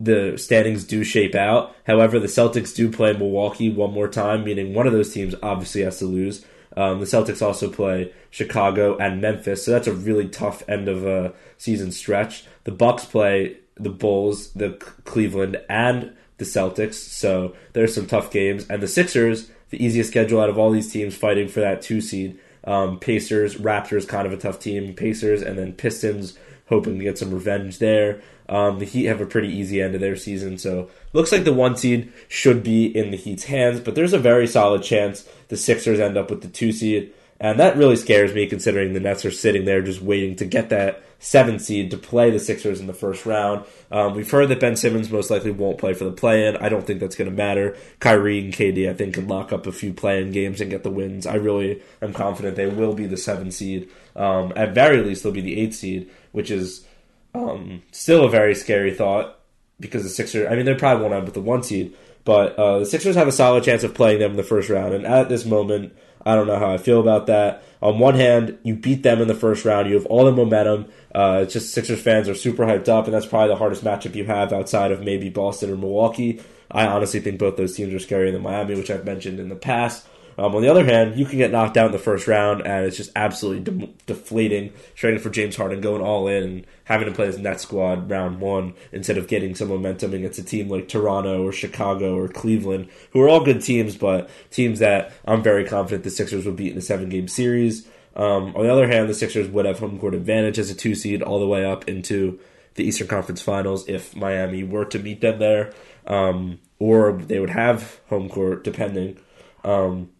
the 0.00 0.36
standings 0.36 0.84
do 0.84 1.04
shape 1.04 1.34
out. 1.34 1.74
However, 1.86 2.18
the 2.18 2.26
Celtics 2.26 2.74
do 2.74 2.90
play 2.90 3.12
Milwaukee 3.12 3.70
one 3.70 3.92
more 3.92 4.08
time, 4.08 4.44
meaning 4.44 4.74
one 4.74 4.86
of 4.86 4.92
those 4.92 5.12
teams 5.12 5.34
obviously 5.42 5.82
has 5.82 5.98
to 5.98 6.06
lose. 6.06 6.44
Um, 6.76 7.00
the 7.00 7.06
Celtics 7.06 7.42
also 7.42 7.70
play 7.70 8.12
Chicago 8.30 8.96
and 8.98 9.20
Memphis, 9.20 9.64
so 9.64 9.72
that's 9.72 9.88
a 9.88 9.92
really 9.92 10.28
tough 10.28 10.62
end 10.68 10.88
of 10.88 11.04
a 11.04 11.34
season 11.56 11.90
stretch. 11.90 12.44
The 12.64 12.72
Bucks 12.72 13.04
play 13.04 13.56
the 13.76 13.90
Bulls, 13.90 14.52
the 14.52 14.70
Cleveland, 15.04 15.60
and 15.68 16.16
the 16.38 16.44
Celtics, 16.44 16.94
so 16.94 17.54
there's 17.74 17.94
some 17.94 18.06
tough 18.06 18.30
games. 18.30 18.66
And 18.70 18.82
the 18.82 18.88
Sixers 18.88 19.50
the 19.70 19.84
easiest 19.84 20.10
schedule 20.10 20.40
out 20.40 20.48
of 20.48 20.58
all 20.58 20.70
these 20.70 20.92
teams 20.92 21.16
fighting 21.16 21.48
for 21.48 21.60
that 21.60 21.82
two 21.82 22.00
seed. 22.00 22.38
Um, 22.64 22.98
Pacers, 22.98 23.56
Raptors, 23.56 24.08
kind 24.08 24.26
of 24.26 24.32
a 24.32 24.36
tough 24.36 24.58
team. 24.58 24.94
Pacers, 24.94 25.42
and 25.42 25.58
then 25.58 25.72
Pistons, 25.72 26.38
hoping 26.66 26.98
to 26.98 27.04
get 27.04 27.18
some 27.18 27.32
revenge 27.32 27.78
there. 27.78 28.22
Um, 28.48 28.78
the 28.78 28.86
Heat 28.86 29.04
have 29.04 29.20
a 29.20 29.26
pretty 29.26 29.48
easy 29.48 29.82
end 29.82 29.94
of 29.94 30.00
their 30.00 30.16
season, 30.16 30.56
so 30.56 30.88
looks 31.12 31.32
like 31.32 31.44
the 31.44 31.52
one 31.52 31.76
seed 31.76 32.10
should 32.28 32.62
be 32.62 32.86
in 32.86 33.10
the 33.10 33.16
Heat's 33.16 33.44
hands. 33.44 33.80
But 33.80 33.94
there's 33.94 34.14
a 34.14 34.18
very 34.18 34.46
solid 34.46 34.82
chance 34.82 35.28
the 35.48 35.56
Sixers 35.56 36.00
end 36.00 36.16
up 36.16 36.30
with 36.30 36.40
the 36.40 36.48
two 36.48 36.72
seed. 36.72 37.12
And 37.40 37.60
that 37.60 37.76
really 37.76 37.96
scares 37.96 38.34
me 38.34 38.46
considering 38.46 38.92
the 38.92 39.00
Nets 39.00 39.24
are 39.24 39.30
sitting 39.30 39.64
there 39.64 39.80
just 39.80 40.02
waiting 40.02 40.34
to 40.36 40.44
get 40.44 40.70
that 40.70 41.04
seven 41.20 41.58
seed 41.58 41.90
to 41.90 41.96
play 41.96 42.30
the 42.30 42.38
Sixers 42.38 42.80
in 42.80 42.86
the 42.86 42.92
first 42.94 43.26
round. 43.26 43.64
Um, 43.90 44.14
we've 44.14 44.30
heard 44.30 44.48
that 44.48 44.60
Ben 44.60 44.76
Simmons 44.76 45.10
most 45.10 45.30
likely 45.30 45.50
won't 45.50 45.78
play 45.78 45.94
for 45.94 46.04
the 46.04 46.12
play 46.12 46.46
in. 46.46 46.56
I 46.56 46.68
don't 46.68 46.86
think 46.86 47.00
that's 47.00 47.16
going 47.16 47.30
to 47.30 47.36
matter. 47.36 47.76
Kyrie 48.00 48.40
and 48.40 48.52
KD, 48.52 48.88
I 48.88 48.94
think, 48.94 49.14
can 49.14 49.28
lock 49.28 49.52
up 49.52 49.66
a 49.66 49.72
few 49.72 49.92
play 49.92 50.20
in 50.20 50.32
games 50.32 50.60
and 50.60 50.70
get 50.70 50.82
the 50.82 50.90
wins. 50.90 51.26
I 51.26 51.34
really 51.34 51.82
am 52.02 52.12
confident 52.12 52.56
they 52.56 52.66
will 52.66 52.94
be 52.94 53.06
the 53.06 53.16
seven 53.16 53.50
seed. 53.50 53.88
Um, 54.16 54.52
at 54.56 54.74
very 54.74 55.02
least, 55.02 55.22
they'll 55.22 55.32
be 55.32 55.40
the 55.40 55.60
eight 55.60 55.74
seed, 55.74 56.10
which 56.32 56.50
is 56.50 56.86
um, 57.34 57.82
still 57.92 58.24
a 58.24 58.30
very 58.30 58.54
scary 58.54 58.94
thought 58.94 59.38
because 59.80 60.02
the 60.02 60.08
Sixers, 60.08 60.48
I 60.50 60.56
mean, 60.56 60.66
they 60.66 60.74
probably 60.74 61.02
won't 61.02 61.14
end 61.14 61.24
with 61.24 61.34
the 61.34 61.40
one 61.40 61.62
seed, 61.62 61.96
but 62.28 62.56
uh, 62.58 62.80
the 62.80 62.84
Sixers 62.84 63.16
have 63.16 63.26
a 63.26 63.32
solid 63.32 63.64
chance 63.64 63.84
of 63.84 63.94
playing 63.94 64.18
them 64.18 64.32
in 64.32 64.36
the 64.36 64.42
first 64.42 64.68
round. 64.68 64.92
And 64.92 65.06
at 65.06 65.30
this 65.30 65.46
moment, 65.46 65.96
I 66.26 66.34
don't 66.34 66.46
know 66.46 66.58
how 66.58 66.70
I 66.70 66.76
feel 66.76 67.00
about 67.00 67.26
that. 67.28 67.62
On 67.80 67.98
one 67.98 68.16
hand, 68.16 68.58
you 68.62 68.74
beat 68.74 69.02
them 69.02 69.22
in 69.22 69.28
the 69.28 69.34
first 69.34 69.64
round. 69.64 69.88
You 69.88 69.94
have 69.94 70.04
all 70.04 70.26
the 70.26 70.32
momentum. 70.32 70.90
Uh, 71.14 71.40
it's 71.44 71.54
just 71.54 71.72
Sixers 71.72 72.02
fans 72.02 72.28
are 72.28 72.34
super 72.34 72.66
hyped 72.66 72.86
up, 72.86 73.06
and 73.06 73.14
that's 73.14 73.24
probably 73.24 73.48
the 73.48 73.56
hardest 73.56 73.82
matchup 73.82 74.14
you 74.14 74.26
have 74.26 74.52
outside 74.52 74.92
of 74.92 75.00
maybe 75.00 75.30
Boston 75.30 75.70
or 75.70 75.76
Milwaukee. 75.76 76.42
I 76.70 76.86
honestly 76.86 77.20
think 77.20 77.38
both 77.38 77.56
those 77.56 77.74
teams 77.74 77.94
are 77.94 78.06
scarier 78.06 78.30
than 78.30 78.42
Miami, 78.42 78.74
which 78.74 78.90
I've 78.90 79.06
mentioned 79.06 79.40
in 79.40 79.48
the 79.48 79.56
past. 79.56 80.06
Um, 80.38 80.54
on 80.54 80.62
the 80.62 80.68
other 80.68 80.84
hand, 80.84 81.18
you 81.18 81.26
can 81.26 81.38
get 81.38 81.50
knocked 81.50 81.76
out 81.76 81.86
in 81.86 81.92
the 81.92 81.98
first 81.98 82.28
round, 82.28 82.60
and 82.64 82.86
it's 82.86 82.96
just 82.96 83.10
absolutely 83.16 83.64
de- 83.64 83.92
deflating. 84.06 84.72
Trading 84.94 85.18
for 85.18 85.30
James 85.30 85.56
Harden, 85.56 85.80
going 85.80 86.00
all 86.00 86.28
in, 86.28 86.44
and 86.44 86.66
having 86.84 87.08
to 87.08 87.14
play 87.14 87.26
his 87.26 87.38
net 87.38 87.60
squad 87.60 88.08
round 88.08 88.40
one 88.40 88.74
instead 88.92 89.18
of 89.18 89.26
getting 89.26 89.56
some 89.56 89.68
momentum 89.68 90.14
against 90.14 90.38
a 90.38 90.44
team 90.44 90.68
like 90.68 90.86
Toronto 90.86 91.44
or 91.44 91.50
Chicago 91.50 92.16
or 92.16 92.28
Cleveland, 92.28 92.88
who 93.10 93.20
are 93.20 93.28
all 93.28 93.44
good 93.44 93.60
teams, 93.62 93.96
but 93.96 94.30
teams 94.52 94.78
that 94.78 95.12
I'm 95.26 95.42
very 95.42 95.64
confident 95.64 96.04
the 96.04 96.10
Sixers 96.10 96.46
would 96.46 96.54
beat 96.54 96.70
in 96.72 96.78
a 96.78 96.82
seven 96.82 97.08
game 97.08 97.26
series. 97.26 97.88
Um, 98.14 98.54
on 98.54 98.62
the 98.62 98.72
other 98.72 98.86
hand, 98.86 99.08
the 99.08 99.14
Sixers 99.14 99.48
would 99.48 99.64
have 99.64 99.80
home 99.80 99.98
court 99.98 100.14
advantage 100.14 100.58
as 100.60 100.70
a 100.70 100.74
two 100.74 100.94
seed 100.94 101.20
all 101.20 101.40
the 101.40 101.48
way 101.48 101.64
up 101.64 101.88
into 101.88 102.38
the 102.74 102.84
Eastern 102.84 103.08
Conference 103.08 103.42
Finals 103.42 103.88
if 103.88 104.14
Miami 104.14 104.62
were 104.62 104.84
to 104.84 105.00
meet 105.00 105.20
them 105.20 105.40
there, 105.40 105.72
um, 106.06 106.60
or 106.78 107.12
they 107.12 107.40
would 107.40 107.50
have 107.50 107.98
home 108.08 108.28
court 108.28 108.62
depending. 108.62 109.18
Um, 109.64 110.10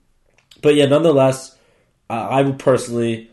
but 0.60 0.74
yeah, 0.74 0.86
nonetheless, 0.86 1.56
I, 2.10 2.42
personally 2.58 3.30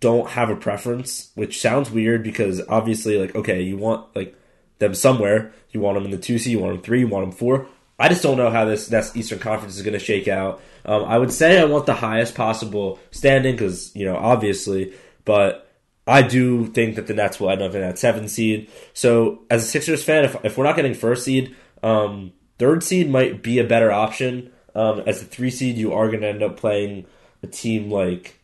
don't 0.00 0.28
have 0.30 0.50
a 0.50 0.56
preference, 0.56 1.30
which 1.34 1.60
sounds 1.60 1.90
weird 1.90 2.22
because 2.22 2.60
obviously, 2.68 3.18
like, 3.18 3.34
okay, 3.34 3.62
you 3.62 3.76
want 3.76 4.14
like 4.14 4.36
them 4.78 4.94
somewhere. 4.94 5.52
You 5.70 5.80
want 5.80 5.96
them 5.96 6.04
in 6.04 6.10
the 6.10 6.18
two 6.18 6.38
C, 6.38 6.50
you 6.50 6.60
want 6.60 6.74
them 6.74 6.82
three, 6.82 7.00
you 7.00 7.08
want 7.08 7.26
them 7.26 7.32
four. 7.32 7.66
I 7.98 8.08
just 8.08 8.22
don't 8.22 8.36
know 8.36 8.50
how 8.50 8.64
this 8.64 8.90
next 8.90 9.16
Eastern 9.16 9.38
Conference 9.38 9.76
is 9.76 9.82
going 9.82 9.94
to 9.94 10.00
shake 10.00 10.28
out. 10.28 10.60
Um, 10.84 11.04
I 11.04 11.16
would 11.16 11.32
say 11.32 11.60
I 11.60 11.64
want 11.64 11.86
the 11.86 11.94
highest 11.94 12.34
possible 12.34 12.98
standing 13.10 13.54
because 13.54 13.94
you 13.94 14.04
know 14.04 14.16
obviously, 14.16 14.92
but 15.24 15.64
I 16.06 16.22
do 16.22 16.66
think 16.66 16.96
that 16.96 17.06
the 17.06 17.14
Nets 17.14 17.40
will 17.40 17.50
end 17.50 17.62
up 17.62 17.74
in 17.74 17.80
that 17.80 17.98
seven 17.98 18.28
seed. 18.28 18.70
So 18.92 19.42
as 19.50 19.64
a 19.64 19.66
Sixers 19.66 20.04
fan, 20.04 20.24
if, 20.24 20.36
if 20.44 20.58
we're 20.58 20.64
not 20.64 20.76
getting 20.76 20.94
first 20.94 21.24
seed, 21.24 21.56
um, 21.82 22.32
third 22.58 22.82
seed 22.82 23.10
might 23.10 23.42
be 23.42 23.58
a 23.58 23.64
better 23.64 23.90
option. 23.90 24.52
Um, 24.74 25.02
as 25.06 25.22
a 25.22 25.24
three 25.24 25.50
seed, 25.50 25.76
you 25.76 25.92
are 25.92 26.08
going 26.08 26.20
to 26.20 26.28
end 26.28 26.42
up 26.42 26.56
playing 26.56 27.06
a 27.42 27.46
team 27.46 27.90
like, 27.90 28.40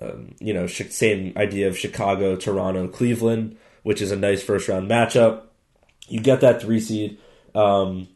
um, 0.00 0.34
you 0.38 0.54
know, 0.54 0.66
same 0.66 1.32
idea 1.36 1.68
of 1.68 1.76
Chicago, 1.76 2.36
Toronto, 2.36 2.86
Cleveland, 2.88 3.56
which 3.82 4.00
is 4.00 4.12
a 4.12 4.16
nice 4.16 4.42
first 4.42 4.68
round 4.68 4.88
matchup. 4.88 5.42
You 6.08 6.20
get 6.20 6.40
that 6.40 6.62
three 6.62 6.80
seed. 6.80 7.18
Um, 7.54 8.08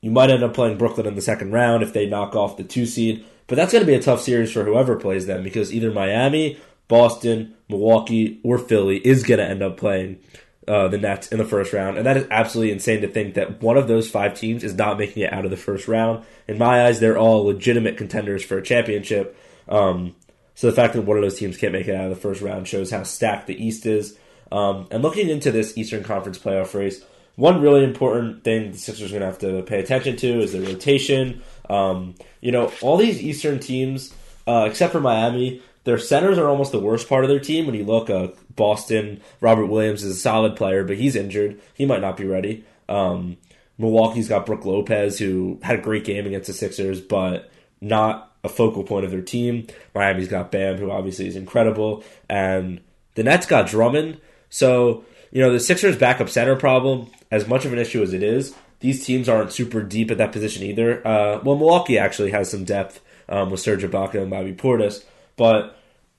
you 0.00 0.10
might 0.10 0.30
end 0.30 0.42
up 0.42 0.54
playing 0.54 0.78
Brooklyn 0.78 1.06
in 1.06 1.14
the 1.14 1.22
second 1.22 1.52
round 1.52 1.82
if 1.82 1.92
they 1.92 2.06
knock 2.06 2.34
off 2.34 2.56
the 2.56 2.64
two 2.64 2.86
seed, 2.86 3.24
but 3.46 3.56
that's 3.56 3.72
going 3.72 3.82
to 3.82 3.86
be 3.86 3.94
a 3.94 4.02
tough 4.02 4.20
series 4.20 4.52
for 4.52 4.64
whoever 4.64 4.96
plays 4.96 5.26
them 5.26 5.42
because 5.42 5.72
either 5.74 5.90
Miami, 5.90 6.58
Boston, 6.86 7.54
Milwaukee, 7.68 8.40
or 8.42 8.58
Philly 8.58 8.98
is 8.98 9.24
going 9.24 9.38
to 9.38 9.46
end 9.46 9.62
up 9.62 9.76
playing 9.76 10.20
uh, 10.68 10.88
the 10.88 10.98
Nets 10.98 11.28
in 11.28 11.38
the 11.38 11.44
first 11.44 11.72
round, 11.72 11.96
and 11.96 12.06
that 12.06 12.16
is 12.16 12.26
absolutely 12.30 12.72
insane 12.72 13.00
to 13.00 13.08
think 13.08 13.34
that 13.34 13.62
one 13.62 13.78
of 13.78 13.88
those 13.88 14.10
five 14.10 14.34
teams 14.34 14.62
is 14.62 14.74
not 14.74 14.98
making 14.98 15.22
it 15.22 15.32
out 15.32 15.44
of 15.44 15.50
the 15.50 15.56
first 15.56 15.88
round. 15.88 16.24
In 16.46 16.58
my 16.58 16.86
eyes, 16.86 17.00
they're 17.00 17.18
all 17.18 17.44
legitimate 17.44 17.96
contenders 17.96 18.44
for 18.44 18.58
a 18.58 18.62
championship. 18.62 19.36
Um, 19.68 20.14
so 20.54 20.66
the 20.66 20.76
fact 20.76 20.94
that 20.94 21.02
one 21.02 21.16
of 21.16 21.22
those 21.22 21.38
teams 21.38 21.56
can't 21.56 21.72
make 21.72 21.88
it 21.88 21.94
out 21.94 22.04
of 22.04 22.10
the 22.10 22.20
first 22.20 22.42
round 22.42 22.68
shows 22.68 22.90
how 22.90 23.02
stacked 23.04 23.46
the 23.46 23.64
East 23.64 23.86
is. 23.86 24.18
Um, 24.52 24.88
and 24.90 25.02
looking 25.02 25.28
into 25.28 25.50
this 25.50 25.76
Eastern 25.78 26.04
Conference 26.04 26.38
playoff 26.38 26.74
race, 26.74 27.02
one 27.36 27.60
really 27.60 27.84
important 27.84 28.42
thing 28.42 28.72
the 28.72 28.78
Sixers 28.78 29.12
are 29.12 29.18
going 29.18 29.20
to 29.20 29.26
have 29.26 29.38
to 29.38 29.62
pay 29.62 29.78
attention 29.78 30.16
to 30.16 30.40
is 30.40 30.52
the 30.52 30.60
rotation. 30.60 31.42
Um, 31.70 32.16
you 32.40 32.50
know, 32.50 32.72
all 32.82 32.96
these 32.96 33.22
Eastern 33.22 33.60
teams, 33.60 34.12
uh, 34.46 34.66
except 34.68 34.92
for 34.92 35.00
Miami, 35.00 35.62
their 35.84 35.98
centers 35.98 36.36
are 36.36 36.48
almost 36.48 36.72
the 36.72 36.80
worst 36.80 37.08
part 37.08 37.24
of 37.24 37.30
their 37.30 37.38
team. 37.38 37.66
When 37.66 37.74
you 37.74 37.84
look, 37.84 38.10
uh, 38.10 38.28
Boston, 38.58 39.22
Robert 39.40 39.66
Williams 39.66 40.04
is 40.04 40.16
a 40.16 40.20
solid 40.20 40.56
player, 40.56 40.84
but 40.84 40.98
he's 40.98 41.16
injured. 41.16 41.58
He 41.72 41.86
might 41.86 42.02
not 42.02 42.18
be 42.18 42.26
ready. 42.26 42.64
Um, 42.90 43.38
Milwaukee's 43.78 44.28
got 44.28 44.44
Brook 44.44 44.66
Lopez, 44.66 45.18
who 45.18 45.58
had 45.62 45.78
a 45.78 45.82
great 45.82 46.04
game 46.04 46.26
against 46.26 46.48
the 46.48 46.52
Sixers, 46.52 47.00
but 47.00 47.50
not 47.80 48.34
a 48.44 48.50
focal 48.50 48.84
point 48.84 49.06
of 49.06 49.10
their 49.10 49.22
team. 49.22 49.66
Miami's 49.94 50.28
got 50.28 50.52
Bam, 50.52 50.76
who 50.76 50.90
obviously 50.90 51.26
is 51.26 51.36
incredible, 51.36 52.04
and 52.28 52.82
the 53.14 53.22
Nets 53.22 53.46
got 53.46 53.68
Drummond. 53.68 54.20
So 54.50 55.04
you 55.30 55.40
know 55.40 55.52
the 55.52 55.60
Sixers' 55.60 55.96
backup 55.96 56.28
center 56.28 56.56
problem 56.56 57.10
as 57.30 57.46
much 57.46 57.64
of 57.64 57.72
an 57.72 57.78
issue 57.78 58.02
as 58.02 58.12
it 58.12 58.22
is, 58.22 58.54
these 58.80 59.04
teams 59.04 59.28
aren't 59.28 59.52
super 59.52 59.82
deep 59.82 60.10
at 60.10 60.18
that 60.18 60.32
position 60.32 60.62
either. 60.64 61.06
Uh, 61.06 61.40
well, 61.42 61.56
Milwaukee 61.56 61.98
actually 61.98 62.30
has 62.30 62.50
some 62.50 62.64
depth 62.64 63.00
um, 63.28 63.50
with 63.50 63.60
Serge 63.60 63.82
Ibaka 63.82 64.22
and 64.22 64.30
Bobby 64.30 64.54
Portis, 64.54 65.04
but 65.36 65.77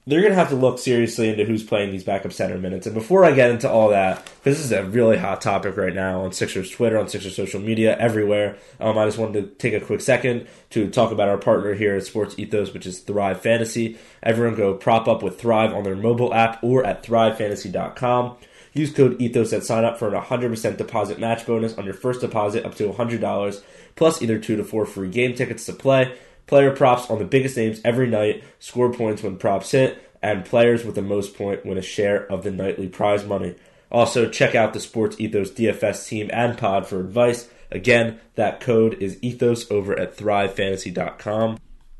they're 0.09 0.21
going 0.21 0.31
to 0.31 0.39
have 0.39 0.49
to 0.49 0.55
look 0.55 0.79
seriously 0.79 1.29
into 1.29 1.45
who's 1.45 1.63
playing 1.63 1.91
these 1.91 2.03
backup 2.03 2.33
center 2.33 2.57
minutes. 2.57 2.87
And 2.87 2.95
before 2.95 3.23
I 3.23 3.31
get 3.31 3.51
into 3.51 3.69
all 3.69 3.89
that, 3.89 4.27
this 4.43 4.59
is 4.59 4.71
a 4.71 4.83
really 4.83 5.17
hot 5.17 5.39
topic 5.39 5.77
right 5.77 5.93
now 5.93 6.21
on 6.21 6.31
Sixers 6.31 6.71
Twitter, 6.71 6.97
on 6.97 7.07
Sixers 7.07 7.35
social 7.35 7.59
media, 7.61 7.95
everywhere, 7.99 8.57
um, 8.79 8.97
I 8.97 9.05
just 9.05 9.19
wanted 9.19 9.41
to 9.41 9.55
take 9.55 9.79
a 9.79 9.85
quick 9.85 10.01
second 10.01 10.47
to 10.71 10.89
talk 10.89 11.11
about 11.11 11.29
our 11.29 11.37
partner 11.37 11.75
here 11.75 11.95
at 11.95 12.05
Sports 12.05 12.39
Ethos, 12.39 12.73
which 12.73 12.87
is 12.87 12.99
Thrive 12.99 13.39
Fantasy. 13.41 13.99
Everyone 14.23 14.55
go 14.55 14.73
prop 14.73 15.07
up 15.07 15.21
with 15.21 15.39
Thrive 15.39 15.73
on 15.73 15.83
their 15.83 15.95
mobile 15.95 16.33
app 16.33 16.63
or 16.63 16.83
at 16.83 17.03
thrivefantasy.com. 17.03 18.37
Use 18.73 18.91
code 18.91 19.19
ETHOS 19.19 19.53
at 19.53 19.63
sign 19.63 19.83
up 19.83 19.99
for 19.99 20.13
a 20.13 20.21
100% 20.21 20.77
deposit 20.77 21.19
match 21.19 21.45
bonus 21.45 21.77
on 21.77 21.85
your 21.85 21.93
first 21.93 22.21
deposit 22.21 22.65
up 22.65 22.75
to 22.75 22.91
$100, 22.91 23.63
plus 23.95 24.21
either 24.21 24.39
two 24.39 24.55
to 24.55 24.63
four 24.63 24.85
free 24.85 25.09
game 25.09 25.35
tickets 25.35 25.65
to 25.65 25.73
play, 25.73 26.15
player 26.49 26.75
props 26.75 27.09
on 27.11 27.19
the 27.19 27.25
biggest 27.25 27.55
names 27.55 27.79
every 27.85 28.07
night, 28.07 28.43
score 28.57 28.91
points 28.91 29.21
when 29.21 29.37
props 29.37 29.69
hit, 29.71 30.03
and 30.21 30.43
players 30.43 30.83
with 30.83 30.95
the 30.95 31.01
most 31.01 31.37
point 31.37 31.63
win 31.63 31.77
a 31.77 31.81
share 31.81 32.29
of 32.29 32.43
the 32.43 32.49
nightly 32.51 32.89
prize 32.89 33.23
money. 33.23 33.55
Also, 33.91 34.27
check 34.27 34.55
out 34.55 34.73
the 34.73 34.79
Sports 34.79 35.19
Ethos 35.19 35.51
DFS 35.51 36.07
team 36.07 36.29
and 36.33 36.57
pod 36.57 36.87
for 36.87 36.99
advice. 36.99 37.47
Again, 37.71 38.19
that 38.33 38.59
code 38.61 38.95
is 38.95 39.19
ethos 39.21 39.69
over 39.69 39.97
at 39.97 40.17
thrivefantasy.com. 40.17 41.59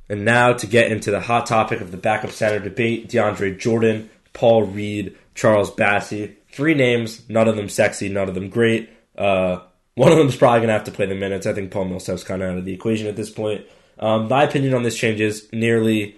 And 0.10 0.26
now 0.26 0.54
to 0.54 0.66
get 0.66 0.92
into 0.92 1.12
the 1.12 1.20
hot 1.20 1.46
topic 1.46 1.80
of 1.80 1.92
the 1.92 1.98
backup 1.98 2.32
center 2.32 2.60
debate 2.60 3.08
DeAndre 3.08 3.58
Jordan, 3.58 4.10
Paul 4.34 4.64
Reed, 4.64 5.16
Charles 5.36 5.70
Bassey. 5.70 6.36
Three 6.52 6.74
names, 6.74 7.30
none 7.30 7.48
of 7.48 7.56
them 7.56 7.70
sexy, 7.70 8.10
none 8.10 8.28
of 8.28 8.34
them 8.34 8.50
great. 8.50 8.90
Uh, 9.16 9.60
one 9.94 10.12
of 10.12 10.18
them 10.18 10.28
is 10.28 10.36
probably 10.36 10.60
going 10.60 10.70
to 10.70 10.74
have 10.74 10.86
to 10.86 10.92
play 10.92 11.06
the 11.06 11.14
minutes. 11.14 11.46
I 11.46 11.54
think 11.54 11.70
Paul 11.70 11.86
Millsap's 11.86 12.24
kind 12.24 12.42
of 12.42 12.50
out 12.50 12.58
of 12.58 12.66
the 12.66 12.74
equation 12.74 13.06
at 13.06 13.16
this 13.16 13.30
point. 13.30 13.66
Um, 14.00 14.28
my 14.28 14.44
opinion 14.44 14.74
on 14.74 14.84
this 14.84 14.98
changes 14.98 15.52
nearly 15.52 16.18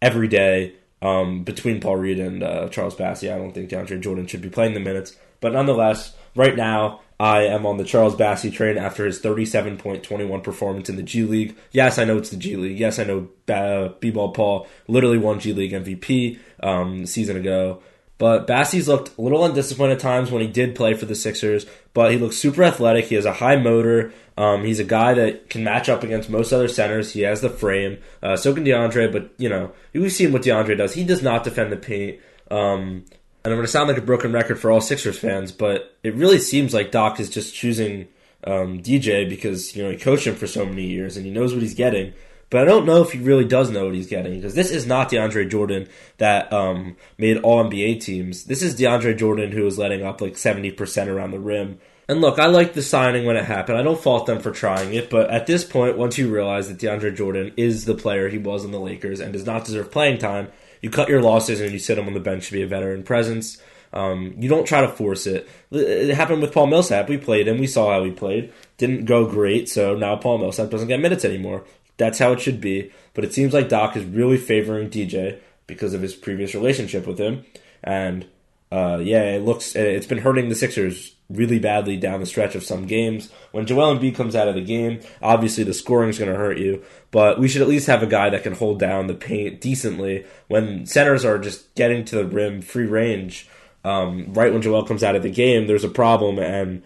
every 0.00 0.28
day 0.28 0.74
um, 1.00 1.44
between 1.44 1.80
Paul 1.80 1.96
Reed 1.96 2.18
and 2.18 2.42
uh, 2.42 2.68
Charles 2.68 2.94
Bassey. 2.94 3.32
I 3.32 3.36
don't 3.36 3.52
think 3.52 3.70
DeAndre 3.70 4.00
Jordan 4.00 4.26
should 4.26 4.42
be 4.42 4.48
playing 4.48 4.74
the 4.74 4.80
minutes. 4.80 5.16
But 5.40 5.52
nonetheless, 5.52 6.14
right 6.36 6.56
now, 6.56 7.00
I 7.18 7.42
am 7.42 7.66
on 7.66 7.76
the 7.76 7.84
Charles 7.84 8.16
Bassey 8.16 8.52
train 8.52 8.78
after 8.78 9.04
his 9.04 9.20
37.21 9.20 10.42
performance 10.42 10.88
in 10.88 10.96
the 10.96 11.02
G 11.02 11.24
League. 11.24 11.56
Yes, 11.70 11.98
I 11.98 12.04
know 12.04 12.16
it's 12.16 12.30
the 12.30 12.36
G 12.36 12.56
League. 12.56 12.78
Yes, 12.78 12.98
I 12.98 13.04
know 13.04 13.28
uh, 13.48 13.90
B-Ball 14.00 14.32
Paul 14.32 14.66
literally 14.88 15.18
won 15.18 15.38
G 15.38 15.52
League 15.52 15.72
MVP 15.72 16.38
um, 16.62 17.06
season 17.06 17.36
ago. 17.36 17.82
But 18.22 18.46
Bassey's 18.46 18.86
looked 18.86 19.18
a 19.18 19.20
little 19.20 19.44
undisciplined 19.44 19.92
at 19.92 19.98
times 19.98 20.30
when 20.30 20.42
he 20.42 20.46
did 20.46 20.76
play 20.76 20.94
for 20.94 21.06
the 21.06 21.14
Sixers, 21.16 21.66
but 21.92 22.12
he 22.12 22.18
looks 22.18 22.36
super 22.36 22.62
athletic. 22.62 23.06
He 23.06 23.16
has 23.16 23.24
a 23.24 23.32
high 23.32 23.56
motor. 23.56 24.12
Um, 24.38 24.62
he's 24.62 24.78
a 24.78 24.84
guy 24.84 25.12
that 25.14 25.50
can 25.50 25.64
match 25.64 25.88
up 25.88 26.04
against 26.04 26.30
most 26.30 26.52
other 26.52 26.68
centers. 26.68 27.14
He 27.14 27.22
has 27.22 27.40
the 27.40 27.50
frame. 27.50 27.98
Uh, 28.22 28.36
so 28.36 28.54
can 28.54 28.64
DeAndre, 28.64 29.10
but 29.10 29.32
you 29.38 29.48
know 29.48 29.72
we've 29.92 30.12
seen 30.12 30.30
what 30.30 30.42
DeAndre 30.42 30.78
does. 30.78 30.94
He 30.94 31.02
does 31.02 31.20
not 31.20 31.42
defend 31.42 31.72
the 31.72 31.76
paint. 31.76 32.20
Um, 32.48 33.06
and 33.42 33.52
I'm 33.52 33.54
going 33.54 33.62
to 33.62 33.66
sound 33.66 33.88
like 33.88 33.98
a 33.98 34.02
broken 34.02 34.30
record 34.30 34.60
for 34.60 34.70
all 34.70 34.80
Sixers 34.80 35.18
fans, 35.18 35.50
but 35.50 35.96
it 36.04 36.14
really 36.14 36.38
seems 36.38 36.72
like 36.72 36.92
Doc 36.92 37.18
is 37.18 37.28
just 37.28 37.56
choosing 37.56 38.06
um, 38.44 38.80
DJ 38.80 39.28
because 39.28 39.74
you 39.74 39.82
know 39.82 39.90
he 39.90 39.96
coached 39.96 40.28
him 40.28 40.36
for 40.36 40.46
so 40.46 40.64
many 40.64 40.86
years 40.86 41.16
and 41.16 41.26
he 41.26 41.32
knows 41.32 41.54
what 41.54 41.62
he's 41.62 41.74
getting. 41.74 42.12
But 42.52 42.60
I 42.60 42.64
don't 42.66 42.84
know 42.84 43.00
if 43.00 43.12
he 43.12 43.18
really 43.18 43.46
does 43.46 43.70
know 43.70 43.86
what 43.86 43.94
he's 43.94 44.08
getting 44.08 44.34
because 44.34 44.54
this 44.54 44.70
is 44.70 44.86
not 44.86 45.10
DeAndre 45.10 45.50
Jordan 45.50 45.88
that 46.18 46.52
um, 46.52 46.96
made 47.16 47.38
All 47.38 47.64
NBA 47.64 48.02
teams. 48.02 48.44
This 48.44 48.60
is 48.60 48.78
DeAndre 48.78 49.16
Jordan 49.16 49.52
who 49.52 49.66
is 49.66 49.78
letting 49.78 50.04
up 50.04 50.20
like 50.20 50.36
seventy 50.36 50.70
percent 50.70 51.08
around 51.08 51.30
the 51.30 51.40
rim. 51.40 51.78
And 52.08 52.20
look, 52.20 52.38
I 52.38 52.46
like 52.46 52.74
the 52.74 52.82
signing 52.82 53.24
when 53.24 53.36
it 53.36 53.46
happened. 53.46 53.78
I 53.78 53.82
don't 53.82 53.98
fault 53.98 54.26
them 54.26 54.38
for 54.38 54.50
trying 54.50 54.92
it, 54.92 55.08
but 55.08 55.30
at 55.30 55.46
this 55.46 55.64
point, 55.64 55.96
once 55.96 56.18
you 56.18 56.30
realize 56.30 56.68
that 56.68 56.76
DeAndre 56.76 57.16
Jordan 57.16 57.54
is 57.56 57.86
the 57.86 57.94
player 57.94 58.28
he 58.28 58.36
was 58.36 58.66
in 58.66 58.70
the 58.70 58.78
Lakers 58.78 59.20
and 59.20 59.32
does 59.32 59.46
not 59.46 59.64
deserve 59.64 59.90
playing 59.90 60.18
time, 60.18 60.48
you 60.82 60.90
cut 60.90 61.08
your 61.08 61.22
losses 61.22 61.58
and 61.58 61.72
you 61.72 61.78
sit 61.78 61.96
him 61.96 62.06
on 62.06 62.12
the 62.12 62.20
bench 62.20 62.48
to 62.48 62.52
be 62.52 62.60
a 62.60 62.66
veteran 62.66 63.02
presence. 63.02 63.62
Um, 63.94 64.34
you 64.38 64.50
don't 64.50 64.66
try 64.66 64.82
to 64.82 64.88
force 64.88 65.26
it. 65.26 65.48
It 65.70 66.14
happened 66.14 66.42
with 66.42 66.52
Paul 66.52 66.66
Millsap. 66.66 67.08
We 67.08 67.16
played 67.16 67.48
him. 67.48 67.58
We 67.58 67.66
saw 67.66 67.92
how 67.92 68.04
he 68.04 68.10
played. 68.10 68.52
Didn't 68.76 69.04
go 69.06 69.26
great, 69.26 69.70
so 69.70 69.94
now 69.94 70.16
Paul 70.16 70.38
Millsap 70.38 70.70
doesn't 70.70 70.88
get 70.88 71.00
minutes 71.00 71.24
anymore. 71.24 71.64
That's 71.96 72.18
how 72.18 72.32
it 72.32 72.40
should 72.40 72.60
be. 72.60 72.90
But 73.14 73.24
it 73.24 73.34
seems 73.34 73.52
like 73.52 73.68
Doc 73.68 73.96
is 73.96 74.04
really 74.04 74.38
favoring 74.38 74.90
DJ 74.90 75.40
because 75.66 75.94
of 75.94 76.02
his 76.02 76.14
previous 76.14 76.54
relationship 76.54 77.06
with 77.06 77.18
him. 77.18 77.44
And 77.82 78.26
uh, 78.70 79.00
yeah, 79.02 79.22
it 79.34 79.44
looks 79.44 79.76
it's 79.76 80.06
been 80.06 80.18
hurting 80.18 80.48
the 80.48 80.54
Sixers 80.54 81.14
really 81.28 81.58
badly 81.58 81.96
down 81.96 82.20
the 82.20 82.26
stretch 82.26 82.54
of 82.54 82.64
some 82.64 82.86
games. 82.86 83.30
When 83.52 83.66
Joel 83.66 83.96
Embiid 83.96 84.14
comes 84.14 84.34
out 84.34 84.48
of 84.48 84.54
the 84.54 84.62
game, 84.62 85.00
obviously 85.20 85.64
the 85.64 85.74
scoring 85.74 86.10
is 86.10 86.18
going 86.18 86.30
to 86.30 86.38
hurt 86.38 86.58
you, 86.58 86.82
but 87.10 87.38
we 87.38 87.48
should 87.48 87.62
at 87.62 87.68
least 87.68 87.86
have 87.86 88.02
a 88.02 88.06
guy 88.06 88.30
that 88.30 88.42
can 88.42 88.54
hold 88.54 88.78
down 88.78 89.06
the 89.06 89.14
paint 89.14 89.60
decently 89.60 90.24
when 90.48 90.86
centers 90.86 91.24
are 91.24 91.38
just 91.38 91.74
getting 91.74 92.04
to 92.06 92.16
the 92.16 92.24
rim 92.24 92.62
free 92.62 92.86
range. 92.86 93.48
Um, 93.84 94.32
right 94.32 94.52
when 94.52 94.62
Joel 94.62 94.84
comes 94.84 95.02
out 95.02 95.16
of 95.16 95.22
the 95.22 95.30
game, 95.30 95.66
there's 95.66 95.84
a 95.84 95.88
problem, 95.88 96.38
and 96.38 96.82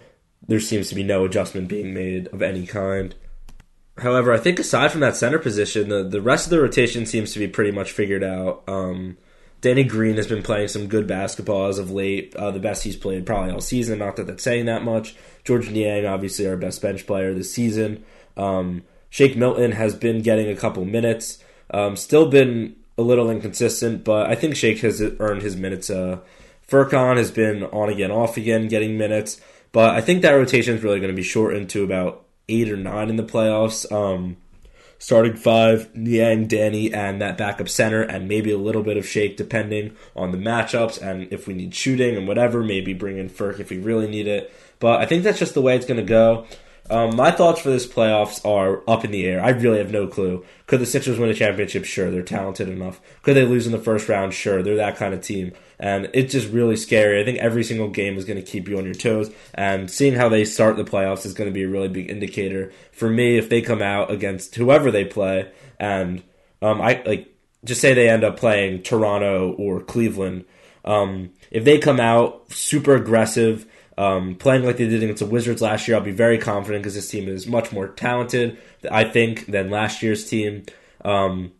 there 0.49 0.61
seems 0.61 0.89
to 0.89 0.95
be 0.95 1.03
no 1.03 1.25
adjustment 1.25 1.69
being 1.69 1.93
made 1.93 2.29
of 2.29 2.43
any 2.43 2.67
kind. 2.67 3.15
However, 3.99 4.33
I 4.33 4.39
think 4.39 4.59
aside 4.59 4.93
from 4.93 5.01
that 5.01 5.17
center 5.17 5.39
position, 5.39 5.89
the, 5.89 6.05
the 6.05 6.21
rest 6.21 6.47
of 6.47 6.51
the 6.51 6.61
rotation 6.61 7.07
seems 7.07 7.33
to 7.33 7.39
be 7.39 7.49
pretty 7.49 7.71
much 7.71 7.93
figured 7.93 8.23
out. 8.23 8.63
Um, 8.69 9.17
Danny 9.63 9.85
Green 9.85 10.17
has 10.17 10.27
been 10.27 10.43
playing 10.43 10.69
some 10.69 10.87
good 10.87 11.07
basketball 11.07 11.67
as 11.69 11.79
of 11.79 11.91
late, 11.91 12.37
uh, 12.37 12.51
the 12.51 12.61
best 12.61 12.85
he's 12.85 12.97
played 12.97 13.25
probably 13.25 13.53
all 13.53 13.61
season. 13.61 13.99
Not 13.99 14.17
that 14.17 14.27
that's 14.27 14.43
saying 14.43 14.67
that 14.67 14.85
much. 14.85 15.17
George 15.45 15.71
Niang, 15.71 16.05
obviously 16.05 16.47
our 16.47 16.57
best 16.57 16.83
bench 16.83 17.07
player 17.07 17.33
this 17.33 17.53
season. 17.53 18.05
Um, 18.37 18.83
Shake 19.09 19.37
Milton 19.37 19.73
has 19.73 19.95
been 19.95 20.21
getting 20.21 20.51
a 20.51 20.57
couple 20.57 20.85
minutes. 20.85 21.43
Um, 21.71 21.97
still 21.97 22.29
been 22.29 22.77
a 22.99 23.03
little 23.03 23.31
inconsistent, 23.31 24.05
but 24.05 24.29
I 24.29 24.35
think 24.35 24.57
Shake 24.57 24.81
has 24.81 25.01
earned 25.01 25.43
his 25.43 25.57
minutes. 25.57 25.89
Uh, 25.89 26.21
has 26.71 27.31
been 27.31 27.65
on 27.65 27.89
again, 27.89 28.11
off 28.11 28.37
again, 28.37 28.69
getting 28.69 28.99
minutes. 28.99 29.41
But 29.73 29.95
I 29.95 30.01
think 30.01 30.23
that 30.23 30.33
rotation 30.33 30.77
is 30.77 30.83
really 30.83 31.01
going 31.01 31.11
to 31.11 31.17
be 31.17 31.23
shortened 31.23 31.71
to 31.71 31.83
about 31.83 32.26
eight 32.49 32.71
or 32.71 32.77
nine 32.77 33.09
in 33.09 33.17
the 33.17 33.25
playoffs. 33.25 33.91
Um, 33.91 34.37
starting 34.99 35.37
five, 35.37 35.95
Niang, 35.95 36.47
Danny, 36.47 36.93
and 36.93 37.21
that 37.21 37.37
backup 37.37 37.69
center, 37.69 38.03
and 38.03 38.29
maybe 38.29 38.51
a 38.51 38.59
little 38.59 38.83
bit 38.83 38.97
of 38.97 39.07
Shake 39.07 39.37
depending 39.37 39.95
on 40.15 40.33
the 40.33 40.39
matchups 40.39 41.01
and 41.01 41.33
if 41.33 41.47
we 41.47 41.55
need 41.55 41.75
shooting 41.75 42.17
and 42.17 42.27
whatever. 42.27 42.63
Maybe 42.63 42.95
bring 42.95 43.19
in 43.19 43.29
Furk 43.29 43.61
if 43.61 43.71
we 43.71 43.79
really 43.79 44.09
need 44.09 44.27
it. 44.27 44.53
But 44.79 45.01
I 45.01 45.07
think 45.07 45.23
that's 45.23 45.39
just 45.39 45.55
the 45.55 45.63
way 45.63 45.77
it's 45.77 45.87
going 45.87 46.01
to 46.01 46.07
go. 46.07 46.47
Um, 46.89 47.17
my 47.17 47.31
thoughts 47.31 47.61
for 47.61 47.71
this 47.71 47.87
playoffs 47.87 48.45
are 48.45 48.83
up 48.89 49.05
in 49.05 49.11
the 49.11 49.27
air. 49.27 49.43
I 49.43 49.51
really 49.51 49.79
have 49.79 49.91
no 49.91 50.07
clue. 50.07 50.45
Could 50.67 50.81
the 50.81 50.87
Sixers 50.87 51.19
win 51.19 51.31
a 51.31 51.35
championship? 51.35 51.85
Sure, 51.85 52.11
they're 52.11 52.23
talented 52.23 52.69
enough. 52.69 53.01
Could 53.23 53.35
they 53.35 53.45
lose 53.45 53.67
in 53.67 53.73
the 53.73 53.79
first 53.79 54.09
round? 54.09 54.35
Sure, 54.35 54.63
they're 54.63 54.77
that 54.77 54.97
kind 54.97 55.15
of 55.15 55.21
team. 55.21 55.53
And 55.79 56.09
it's 56.15 56.33
just 56.33 56.51
really 56.51 56.77
scary. 56.77 57.21
I 57.21 57.25
think 57.25 57.39
every 57.39 57.65
single 57.65 57.89
game 57.89 58.17
is 58.17 58.25
going 58.25 58.43
to 58.43 58.51
keep 58.51 58.69
you 58.69 58.79
on 58.79 58.85
your 58.85 58.95
toes. 58.95 59.31
And 59.55 59.91
seeing 59.91 60.15
how 60.15 60.29
they 60.29 60.45
start 60.45 60.77
the 60.77 60.85
playoffs 60.85 61.27
is 61.27 61.35
going 61.35 61.51
to 61.51 61.55
be 61.55 61.65
a 61.65 61.69
really 61.69 61.89
big 61.89 62.11
indicator 62.11 62.73
for 62.93 63.11
me 63.11 63.37
if 63.37 63.49
they 63.49 63.61
come 63.61 63.83
out 63.83 64.11
against 64.11 64.55
whoever 64.55 64.91
they 64.91 65.05
play. 65.05 65.51
And 65.79 66.23
um, 66.63 66.81
I 66.81 67.03
like 67.05 67.33
just 67.65 67.81
say 67.81 67.95
they 67.95 68.09
end 68.09 68.25
up 68.25 68.37
playing 68.37 68.83
Toronto 68.83 69.53
or 69.53 69.81
Cleveland. 69.81 70.45
Um, 70.85 71.31
if 71.51 71.65
they 71.65 71.79
come 71.79 71.99
out 71.99 72.51
super 72.53 72.95
aggressive 72.95 73.67
um, 73.99 74.35
playing 74.35 74.65
like 74.65 74.77
they 74.77 74.89
did 74.89 75.03
against 75.03 75.21
the 75.21 75.27
Wizards 75.29 75.63
last 75.63 75.89
year, 75.89 75.97
I'll 75.97 76.03
be 76.03 76.11
very 76.11 76.39
confident 76.39 76.83
because 76.83 76.95
this 76.95 77.09
team 77.09 77.29
is 77.29 77.47
much 77.47 77.73
more 77.73 77.89
talented, 77.89 78.59
I 78.91 79.05
think, 79.05 79.47
than 79.47 79.71
last 79.71 80.03
year's 80.03 80.29
team. 80.29 80.65
Um, 81.05 81.53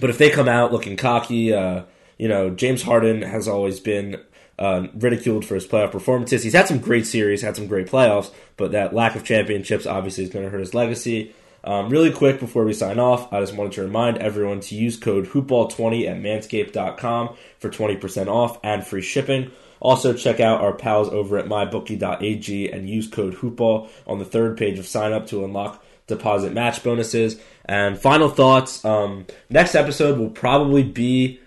but 0.00 0.10
if 0.10 0.18
they 0.18 0.30
come 0.30 0.48
out 0.48 0.72
looking 0.72 0.96
cocky, 0.96 1.52
uh, 1.52 1.82
you 2.18 2.28
know, 2.28 2.50
James 2.50 2.82
Harden 2.82 3.22
has 3.22 3.46
always 3.46 3.80
been 3.80 4.20
uh, 4.58 4.86
ridiculed 4.94 5.44
for 5.44 5.54
his 5.54 5.66
playoff 5.66 5.90
performances. 5.90 6.42
He's 6.42 6.52
had 6.52 6.68
some 6.68 6.78
great 6.78 7.06
series, 7.06 7.42
had 7.42 7.56
some 7.56 7.66
great 7.66 7.86
playoffs, 7.86 8.30
but 8.56 8.72
that 8.72 8.94
lack 8.94 9.16
of 9.16 9.24
championships 9.24 9.86
obviously 9.86 10.24
is 10.24 10.30
going 10.30 10.44
to 10.44 10.50
hurt 10.50 10.60
his 10.60 10.74
legacy. 10.74 11.34
Um, 11.62 11.90
really 11.90 12.10
quick 12.10 12.40
before 12.40 12.64
we 12.64 12.72
sign 12.72 12.98
off, 12.98 13.30
I 13.32 13.40
just 13.40 13.54
wanted 13.54 13.72
to 13.72 13.82
remind 13.82 14.18
everyone 14.18 14.60
to 14.60 14.74
use 14.74 14.96
code 14.96 15.26
hoopball20 15.26 16.08
at 16.08 16.16
manscaped.com 16.16 17.36
for 17.58 17.68
20% 17.70 18.28
off 18.28 18.58
and 18.62 18.86
free 18.86 19.02
shipping. 19.02 19.50
Also, 19.80 20.12
check 20.12 20.40
out 20.40 20.60
our 20.60 20.74
pals 20.74 21.08
over 21.08 21.38
at 21.38 21.46
mybookie.ag 21.46 22.70
and 22.70 22.88
use 22.88 23.08
code 23.08 23.34
HOOPBALL 23.34 23.88
on 24.06 24.18
the 24.18 24.24
third 24.24 24.56
page 24.56 24.78
of 24.78 24.86
sign 24.86 25.12
up 25.12 25.26
to 25.28 25.44
unlock 25.44 25.82
deposit 26.06 26.52
match 26.52 26.82
bonuses. 26.82 27.40
And 27.64 27.98
final 27.98 28.28
thoughts 28.28 28.84
um, 28.84 29.26
next 29.48 29.74
episode 29.74 30.18
will 30.18 30.30
probably 30.30 30.82
be 30.82 31.40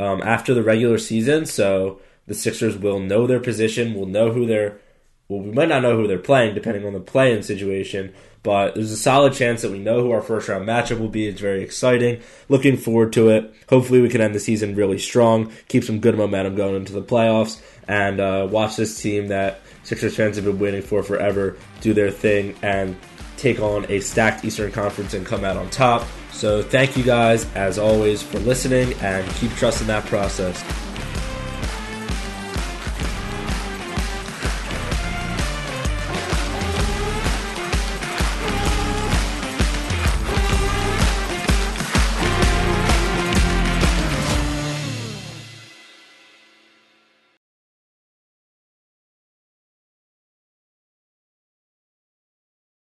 um, 0.00 0.22
after 0.22 0.54
the 0.54 0.62
regular 0.62 0.98
season, 0.98 1.46
so 1.46 2.00
the 2.26 2.34
Sixers 2.34 2.76
will 2.76 3.00
know 3.00 3.26
their 3.26 3.40
position, 3.40 3.94
will 3.94 4.06
know 4.06 4.32
who 4.32 4.46
they're 4.46 4.80
well, 5.28 5.40
we 5.40 5.50
might 5.50 5.68
not 5.68 5.82
know 5.82 5.94
who 5.94 6.06
they're 6.06 6.18
playing 6.18 6.54
depending 6.54 6.86
on 6.86 6.94
the 6.94 7.00
play-in 7.00 7.42
situation, 7.42 8.14
but 8.42 8.74
there's 8.74 8.90
a 8.90 8.96
solid 8.96 9.34
chance 9.34 9.60
that 9.60 9.70
we 9.70 9.78
know 9.78 10.00
who 10.00 10.10
our 10.10 10.22
first 10.22 10.48
round 10.48 10.66
matchup 10.66 10.98
will 10.98 11.08
be. 11.08 11.28
It's 11.28 11.40
very 11.40 11.62
exciting. 11.62 12.22
Looking 12.48 12.78
forward 12.78 13.12
to 13.12 13.28
it. 13.28 13.52
Hopefully, 13.68 14.00
we 14.00 14.08
can 14.08 14.22
end 14.22 14.34
the 14.34 14.40
season 14.40 14.74
really 14.74 14.98
strong, 14.98 15.52
keep 15.68 15.84
some 15.84 16.00
good 16.00 16.16
momentum 16.16 16.54
going 16.54 16.76
into 16.76 16.94
the 16.94 17.02
playoffs, 17.02 17.60
and 17.86 18.20
uh, 18.20 18.48
watch 18.50 18.76
this 18.76 19.00
team 19.00 19.28
that 19.28 19.60
Sixers 19.82 20.16
fans 20.16 20.36
have 20.36 20.46
been 20.46 20.58
waiting 20.58 20.82
for 20.82 21.02
forever 21.02 21.56
do 21.80 21.92
their 21.92 22.10
thing 22.10 22.54
and 22.62 22.96
take 23.36 23.60
on 23.60 23.86
a 23.90 24.00
stacked 24.00 24.44
Eastern 24.44 24.72
Conference 24.72 25.14
and 25.14 25.26
come 25.26 25.44
out 25.44 25.56
on 25.58 25.68
top. 25.68 26.06
So, 26.32 26.62
thank 26.62 26.96
you 26.96 27.04
guys, 27.04 27.46
as 27.54 27.78
always, 27.78 28.22
for 28.22 28.38
listening 28.38 28.94
and 29.00 29.28
keep 29.34 29.50
trusting 29.52 29.88
that 29.88 30.06
process. 30.06 30.62